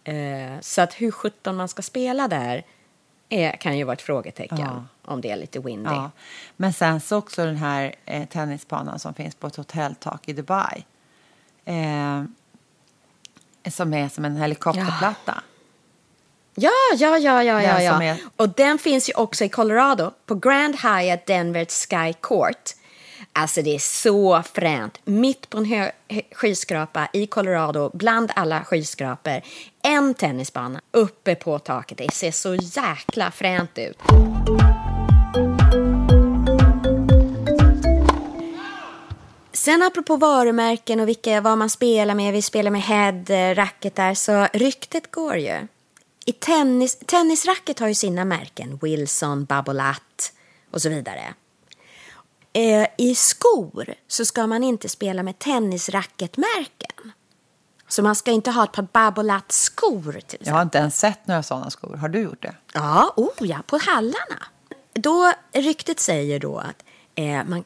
Eh, 0.05 0.61
så 0.61 0.83
att 0.83 0.94
hur 0.94 1.11
sjutton 1.11 1.57
man 1.57 1.68
ska 1.68 1.83
spela 1.83 2.29
där 2.29 2.64
är, 3.29 3.53
kan 3.53 3.79
ju 3.79 3.85
vara 3.85 3.94
ett 3.94 4.03
frågetecken. 4.03 4.59
Ja. 4.59 4.85
Om 5.05 5.20
det 5.20 5.31
är 5.31 5.37
lite 5.37 5.61
windy. 5.61 5.90
Ja. 5.90 6.11
Men 6.57 6.72
sen 6.72 7.00
så 7.00 7.16
också 7.16 7.44
den 7.44 7.57
här 7.57 7.94
eh, 8.05 8.29
tennisbanan 8.29 8.98
som 8.98 9.14
finns 9.14 9.35
på 9.35 9.46
ett 9.46 9.57
hotelltak 9.57 10.29
i 10.29 10.33
Dubai. 10.33 10.85
Eh, 11.64 12.24
som 13.70 13.94
är 13.94 14.09
som 14.09 14.24
en 14.24 14.37
helikopterplatta. 14.37 15.42
Ja, 16.55 16.71
ja, 16.97 17.19
ja, 17.19 17.43
ja, 17.43 17.62
ja. 17.62 17.75
Den 17.79 17.85
ja. 17.85 18.03
är- 18.14 18.17
Och 18.37 18.49
den 18.49 18.79
finns 18.79 19.09
ju 19.09 19.12
också 19.14 19.45
i 19.45 19.49
Colorado 19.49 20.11
på 20.27 20.35
Grand 20.35 20.77
Hyatt 20.77 21.27
Denver 21.27 21.64
Sky 21.88 22.12
Court. 22.21 22.71
Alltså 23.33 23.62
det 23.62 23.75
är 23.75 23.79
så 23.79 24.43
fränt. 24.55 24.99
Mitt 25.05 25.51
på 25.51 25.59
en 25.59 25.64
hö- 25.64 25.90
hö- 26.09 26.21
skyskrapa 26.33 27.09
i 27.12 27.27
Colorado, 27.27 27.90
bland 27.95 28.31
alla 28.37 28.64
skyskrapor. 28.64 29.40
En 29.83 30.14
tennisbana 30.14 30.81
uppe 30.90 31.35
på 31.35 31.59
taket. 31.59 31.99
Det 31.99 32.12
ser 32.12 32.31
så 32.31 32.55
jäkla 32.55 33.31
fränt 33.31 33.79
ut. 33.79 33.99
Sen 39.53 39.83
apropå 39.83 40.17
varumärken 40.17 41.01
och 41.01 41.09
vilka, 41.09 41.40
vad 41.40 41.59
man 41.59 41.71
spelar 41.71 42.14
med, 42.14 42.33
vi 42.33 42.43
spelar 42.43 42.71
med 42.71 42.83
head, 42.83 43.25
eh, 43.51 43.55
racketar, 43.55 44.14
så 44.14 44.47
ryktet 44.53 45.11
går 45.11 45.37
ju. 45.37 45.67
I 46.25 46.33
tennis, 46.33 46.99
tennisracket 47.07 47.79
har 47.79 47.89
ju 47.89 47.95
sina 47.95 48.25
märken, 48.25 48.79
Wilson, 48.83 49.45
Babolat 49.45 50.33
och 50.71 50.83
så 50.83 50.89
vidare. 50.89 51.35
Eh, 52.53 52.87
I 52.99 53.15
skor 53.15 53.95
så 54.09 54.25
ska 54.25 54.47
man 54.47 54.63
inte 54.63 54.89
spela 54.89 55.23
med 55.23 55.39
tennisracketmärken. 55.39 57.13
Så 57.89 58.03
man 58.03 58.17
ska 58.17 58.31
inte 58.31 58.51
ha 58.51 58.65
ett 58.65 58.73
par 58.73 58.89
Babolat-skor 58.93 60.13
till 60.13 60.19
exempel. 60.19 60.47
Jag 60.47 60.55
har 60.55 60.63
inte 60.63 60.79
ens 60.79 60.99
sett 60.99 61.27
några 61.27 61.43
sådana 61.43 61.71
skor. 61.71 61.97
Har 61.97 62.09
du 62.09 62.21
gjort 62.21 62.43
det? 62.43 62.55
Ja, 62.75 63.15
oh 63.17 63.47
ja, 63.49 63.59
på 63.67 63.79
hallarna. 63.79 64.47
Då, 64.95 65.33
ryktet 65.53 66.01
säger 66.01 66.39
då 66.39 66.59
att 66.59 66.85
eh, 67.15 67.45
man 67.45 67.65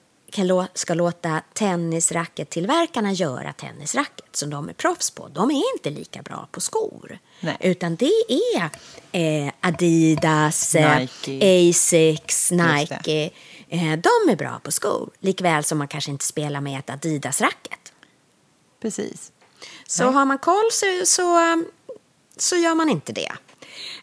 ska 0.74 0.94
låta 0.94 1.42
tennisrackettillverkarna 1.54 3.12
göra 3.12 3.52
tennisracket 3.52 4.36
som 4.36 4.50
de 4.50 4.68
är 4.68 4.72
proffs 4.72 5.10
på. 5.10 5.28
De 5.28 5.50
är 5.50 5.74
inte 5.76 5.90
lika 5.90 6.22
bra 6.22 6.48
på 6.52 6.60
skor. 6.60 7.18
Nej. 7.40 7.56
Utan 7.60 7.96
det 7.96 8.12
är 8.54 8.70
eh, 9.12 9.52
Adidas, 9.60 10.74
eh, 10.74 10.98
Nike. 10.98 11.70
Asics. 11.70 12.50
Nike. 12.50 13.30
Eh, 13.68 13.80
de 13.80 14.30
är 14.30 14.36
bra 14.36 14.60
på 14.62 14.72
skor. 14.72 15.10
Likväl 15.20 15.64
som 15.64 15.78
man 15.78 15.88
kanske 15.88 16.10
inte 16.10 16.24
spelar 16.24 16.60
med 16.60 16.78
ett 16.78 16.90
Adidas-racket. 16.90 17.92
Precis. 18.82 19.32
Så 19.86 20.04
har 20.04 20.24
man 20.24 20.38
koll 20.38 20.68
så, 20.72 20.86
så, 21.04 21.38
så 22.36 22.56
gör 22.56 22.74
man 22.74 22.88
inte 22.88 23.12
det. 23.12 23.32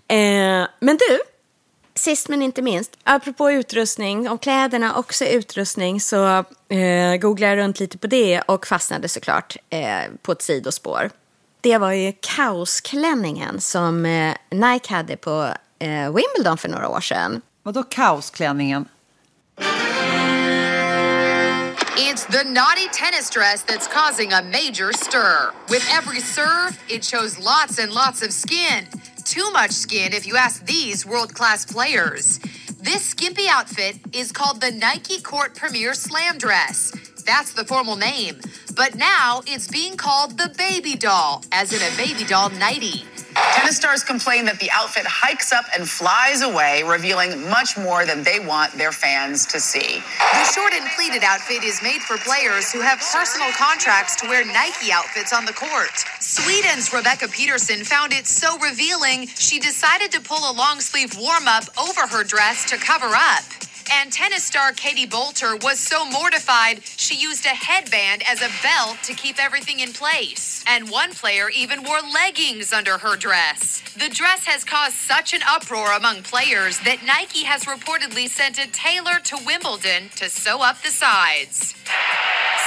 Eh, 0.08 0.68
men 0.80 0.98
du, 0.98 1.20
sist 2.00 2.30
men 2.30 2.42
inte 2.42 2.62
minst, 2.62 2.98
apropå 3.04 3.52
utrustning, 3.52 4.30
om 4.30 4.38
kläderna 4.38 4.96
också 4.96 5.26
är 5.26 5.38
utrustning 5.38 6.02
så 6.02 6.26
eh, 6.70 7.16
googlade 7.20 7.56
jag 7.56 7.58
runt 7.58 7.80
lite 7.80 7.98
på 7.98 8.08
det 8.08 8.42
och 8.42 8.68
fastnade 8.68 9.10
såklart 9.10 9.58
eh, 9.70 10.12
på 10.22 10.32
ett 10.32 10.42
sidospår. 10.42 11.10
Det 11.62 11.78
var 11.78 11.92
ju 11.92 12.14
kaosklänningen 12.22 13.62
som 13.62 14.06
eh, 14.06 14.36
Nike 14.52 14.94
hade 14.94 15.18
på 15.18 15.54
eh, 15.80 15.90
Wimbledon 15.90 16.58
för 16.58 16.70
några 16.70 16.90
år 16.90 17.02
sedan. 17.02 17.42
Vadå 17.64 17.84
kaosklänningen? 17.84 18.86
It's 21.98 22.26
the 22.26 22.44
naughty 22.44 22.88
tennis 22.92 23.30
dress 23.30 23.64
that's 23.64 23.88
causing 23.88 24.34
a 24.34 24.42
major 24.42 24.92
stir. 24.94 25.52
With 25.70 25.86
every 25.98 26.22
serve, 26.22 26.78
it 26.88 27.04
shows 27.04 27.38
lots 27.40 27.80
and 27.80 27.94
lots 27.94 28.22
of 28.22 28.32
skin. 28.32 28.86
Too 29.26 29.50
much 29.52 29.72
skin, 29.72 30.14
if 30.14 30.28
you 30.28 30.38
ask 30.38 30.64
these 30.68 31.04
world 31.04 31.34
class 31.34 31.66
players. 31.66 32.40
This 32.80 33.04
skimpy 33.04 33.48
outfit 33.50 33.98
is 34.14 34.32
called 34.32 34.62
the 34.62 34.70
Nike 34.70 35.20
Court 35.20 35.56
Premier 35.56 35.96
Slam 35.96 36.38
Dress. 36.38 36.94
That's 37.26 37.52
the 37.52 37.66
formal 37.66 37.96
name. 37.96 38.40
But 38.76 38.94
now 38.94 39.42
it's 39.48 39.68
being 39.68 39.98
called 39.98 40.38
the 40.38 40.54
Baby 40.56 40.96
Doll, 40.96 41.44
as 41.52 41.74
in 41.74 41.82
a 41.82 41.98
baby 41.98 42.24
doll 42.24 42.52
nightie. 42.52 43.04
Tennis 43.36 43.78
stars 43.78 44.04
complain 44.04 44.46
that 44.46 44.60
the 44.60 44.70
outfit 44.72 45.06
hikes 45.06 45.52
up 45.52 45.66
and 45.74 45.90
flies 45.90 46.42
away, 46.42 46.84
revealing 46.84 47.50
much 47.50 47.78
more 47.78 48.06
than 48.06 48.24
they 48.24 48.40
want 48.40 48.72
their 48.74 48.92
fans 48.92 49.46
to 49.48 49.60
see. 49.60 50.04
The 50.20 50.52
short 50.54 50.74
and 50.74 50.88
pleated 50.96 51.24
outfit 51.24 51.64
is 51.64 51.82
made 51.82 52.02
for 52.02 52.18
players 52.18 52.72
who 52.72 52.82
have 52.82 53.00
personal 53.00 53.52
contracts 53.54 54.16
to 54.18 54.28
wear 54.28 54.46
Nike 54.46 54.92
outfits 54.92 55.34
on 55.34 55.46
the 55.46 55.54
court. 55.54 55.92
Sweden's 56.20 56.94
Rebecca 56.94 57.28
Peterson 57.28 57.84
found 57.84 58.14
it 58.14 58.28
so 58.28 58.58
revealing, 58.60 59.28
she 59.28 59.60
decided 59.60 60.12
to 60.12 60.22
pull 60.22 60.50
a 60.50 60.54
long 60.54 60.80
sleeve 60.80 61.18
warm 61.18 61.48
up 61.48 61.66
over 61.78 62.08
her 62.08 62.24
dress 62.24 62.70
to 62.70 62.78
cover 62.78 63.08
up. 63.08 63.44
And 63.92 64.12
tennis 64.12 64.44
star 64.44 64.72
Katie 64.72 65.06
Bolter 65.06 65.56
was 65.58 65.80
so 65.80 66.06
mortified, 66.06 66.82
she 66.84 67.16
used 67.16 67.46
a 67.46 67.50
headband 67.50 68.24
as 68.28 68.42
a 68.42 68.50
belt 68.64 68.98
to 69.04 69.14
keep 69.14 69.40
everything 69.40 69.80
in 69.80 69.94
place. 69.94 70.64
And 70.68 70.90
one 70.90 71.14
player 71.14 71.50
even 71.50 71.84
wore 71.84 72.02
leggings 72.02 72.74
under 72.74 72.98
her 72.98 73.16
dress. 73.16 73.82
The 73.94 74.10
dress 74.10 74.46
has 74.46 74.64
caused 74.64 74.96
such 74.96 75.34
an 75.34 75.42
uproar 75.48 75.94
among 75.94 76.24
players 76.24 76.80
that 76.80 77.06
Nike 77.06 77.44
has 77.44 77.66
reportedly 77.66 78.28
sent 78.28 78.58
a 78.58 78.68
tailor 78.72 79.20
to 79.24 79.38
Wimbledon 79.46 80.10
to 80.16 80.30
sew 80.30 80.62
up 80.62 80.82
the 80.82 80.90
sides. 80.92 81.76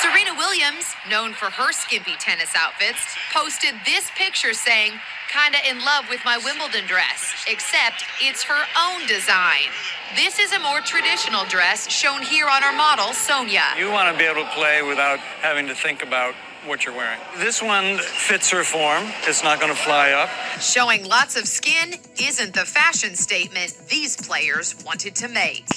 Serena 0.00 0.34
Williams, 0.36 0.86
known 1.10 1.32
for 1.32 1.50
her 1.50 1.72
skimpy 1.72 2.14
tennis 2.20 2.54
outfits, 2.56 3.00
posted 3.32 3.74
this 3.84 4.10
picture 4.16 4.54
saying, 4.54 4.92
Kinda 5.28 5.58
in 5.70 5.78
love 5.84 6.08
with 6.08 6.24
my 6.24 6.38
Wimbledon 6.38 6.86
dress, 6.86 7.20
except 7.46 8.02
it's 8.18 8.42
her 8.44 8.62
own 8.86 9.06
design. 9.06 9.68
This 10.16 10.38
is 10.38 10.52
a 10.52 10.58
more 10.58 10.80
traditional 10.80 11.44
dress 11.44 11.90
shown 11.90 12.22
here 12.22 12.48
on 12.48 12.64
our 12.64 12.72
model, 12.72 13.12
Sonia. 13.12 13.64
You 13.78 13.90
want 13.90 14.10
to 14.10 14.16
be 14.16 14.24
able 14.24 14.42
to 14.42 14.50
play 14.60 14.80
without 14.82 15.18
having 15.42 15.66
to 15.68 15.74
think 15.74 16.02
about 16.02 16.34
what 16.66 16.86
you're 16.86 16.96
wearing. 16.96 17.20
This 17.36 17.62
one 17.62 17.98
fits 18.28 18.50
her 18.50 18.64
form. 18.64 19.04
It's 19.28 19.44
not 19.44 19.60
going 19.60 19.72
to 19.76 19.82
fly 19.88 20.12
up. 20.12 20.30
Showing 20.60 21.04
lots 21.04 21.36
of 21.36 21.46
skin 21.46 22.00
isn't 22.28 22.54
the 22.54 22.64
fashion 22.64 23.14
statement 23.14 23.70
these 23.90 24.16
players 24.28 24.74
wanted 24.86 25.14
to 25.16 25.28
make. 25.28 25.68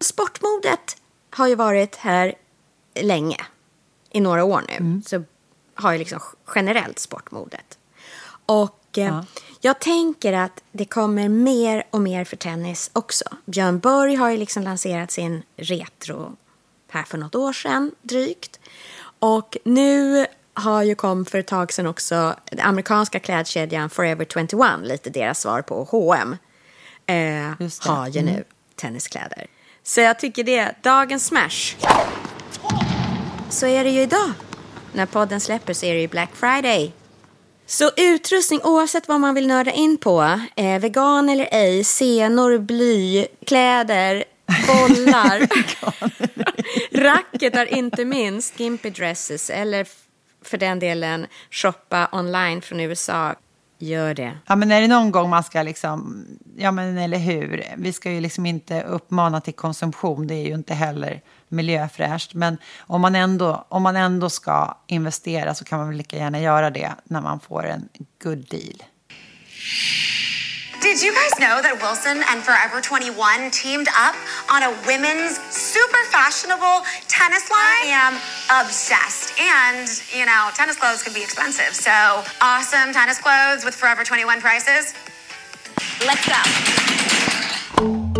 Sportmodet 0.00 0.96
har 1.30 1.46
ju 1.48 1.54
varit 1.54 1.96
här 1.96 2.34
länge, 2.94 3.36
i 4.10 4.20
några 4.20 4.44
år 4.44 4.64
nu. 4.68 4.74
Mm. 4.74 5.02
Så 5.06 5.24
har 5.74 5.92
ju 5.92 5.98
liksom 5.98 6.20
generellt 6.54 6.98
sportmodet. 6.98 7.78
Och 8.50 8.98
eh, 8.98 9.22
jag 9.60 9.78
tänker 9.78 10.32
att 10.32 10.62
det 10.72 10.84
kommer 10.84 11.28
mer 11.28 11.84
och 11.90 12.00
mer 12.00 12.24
för 12.24 12.36
tennis 12.36 12.90
också. 12.92 13.24
Björn 13.44 13.78
Borg 13.78 14.14
har 14.14 14.30
ju 14.30 14.36
liksom 14.36 14.62
lanserat 14.62 15.10
sin 15.10 15.42
retro 15.56 16.36
här 16.90 17.02
för 17.02 17.18
något 17.18 17.34
år 17.34 17.52
sedan 17.52 17.92
drygt. 18.02 18.60
Och 19.18 19.56
nu 19.64 20.26
har 20.54 20.82
ju 20.82 20.94
kom 20.94 21.24
för 21.24 21.38
ett 21.38 21.46
tag 21.46 21.72
sedan 21.72 21.86
också 21.86 22.34
den 22.44 22.60
amerikanska 22.60 23.20
klädkedjan 23.20 23.90
Forever 23.90 24.24
21, 24.24 24.48
lite 24.82 25.10
deras 25.10 25.40
svar 25.40 25.62
på 25.62 25.88
H&M 25.90 26.36
eh, 27.06 27.68
har 27.80 28.08
ju 28.08 28.22
nu 28.22 28.30
Mm. 28.30 28.44
tenniskläder. 28.76 29.46
Så 29.82 30.00
jag 30.00 30.18
tycker 30.18 30.44
det, 30.44 30.74
dagens 30.82 31.26
smash. 31.26 31.76
Så 33.50 33.66
är 33.66 33.84
det 33.84 33.90
ju 33.90 34.00
idag. 34.00 34.32
När 34.92 35.06
podden 35.06 35.40
släpper 35.40 35.72
så 35.74 35.86
är 35.86 35.94
det 35.94 36.00
ju 36.00 36.08
Black 36.08 36.30
Friday. 36.34 36.92
Så 37.70 37.90
utrustning, 37.96 38.60
oavsett 38.64 39.08
vad 39.08 39.20
man 39.20 39.34
vill 39.34 39.46
nörda 39.46 39.70
in 39.70 39.96
på, 39.96 40.40
eh, 40.56 40.80
vegan 40.80 41.28
eller 41.28 41.48
ej, 41.52 41.84
senor, 41.84 42.58
bly, 42.58 43.26
kläder, 43.46 44.24
bollar, 44.66 45.48
racketar 47.02 47.66
inte 47.66 48.04
minst, 48.04 48.56
skimpy 48.56 48.90
dresses 48.90 49.50
eller 49.50 49.86
för 50.44 50.58
den 50.58 50.78
delen 50.78 51.26
shoppa 51.50 52.08
online 52.12 52.62
från 52.62 52.80
USA. 52.80 53.34
Gör 53.78 54.14
det. 54.14 54.38
Ja, 54.46 54.56
men 54.56 54.72
är 54.72 54.80
det 54.80 54.88
någon 54.88 55.10
gång 55.10 55.30
man 55.30 55.44
ska 55.44 55.62
liksom, 55.62 56.26
ja 56.56 56.70
men 56.70 56.98
eller 56.98 57.18
hur, 57.18 57.64
vi 57.76 57.92
ska 57.92 58.10
ju 58.10 58.20
liksom 58.20 58.46
inte 58.46 58.82
uppmana 58.82 59.40
till 59.40 59.54
konsumtion, 59.54 60.26
det 60.26 60.34
är 60.34 60.46
ju 60.46 60.54
inte 60.54 60.74
heller 60.74 61.20
miljöfräscht, 61.50 62.34
men 62.34 62.58
om 62.80 63.00
man 63.00 63.14
ändå, 63.14 63.66
om 63.68 63.82
man 63.82 63.96
ändå 63.96 64.30
ska 64.30 64.78
investera 64.86 65.54
så 65.54 65.64
kan 65.64 65.78
man 65.78 65.88
väl 65.88 65.96
lika 65.96 66.16
gärna 66.16 66.40
göra 66.40 66.70
det 66.70 66.94
när 67.04 67.20
man 67.20 67.40
får 67.40 67.66
en 67.66 67.88
good 68.22 68.48
deal. 68.50 68.82
Did 70.80 71.02
you 71.02 71.12
guys 71.12 71.34
know 71.38 71.60
that 71.60 71.76
Wilson 71.82 72.24
and 72.24 72.42
Forever 72.42 72.80
21 72.80 73.52
teamed 73.52 73.88
up 73.88 74.16
on 74.48 74.62
a 74.62 74.72
women's 74.88 75.36
super 75.52 76.02
fashionable 76.10 76.86
tennis 77.06 77.50
line? 77.50 77.84
I 77.84 77.92
am 77.92 78.14
obsessed. 78.64 79.38
And, 79.38 79.86
you 80.10 80.24
know, 80.24 80.48
tennis 80.54 80.76
clothes 80.76 81.02
can 81.02 81.12
be 81.12 81.22
expensive. 81.22 81.74
So, 81.74 82.24
awesome 82.40 82.94
tennis 82.94 83.18
clothes 83.20 83.64
with 83.64 83.74
Forever 83.74 84.04
21 84.04 84.40
prices. 84.40 84.94
Let's 86.00 86.26
go. 86.26 88.19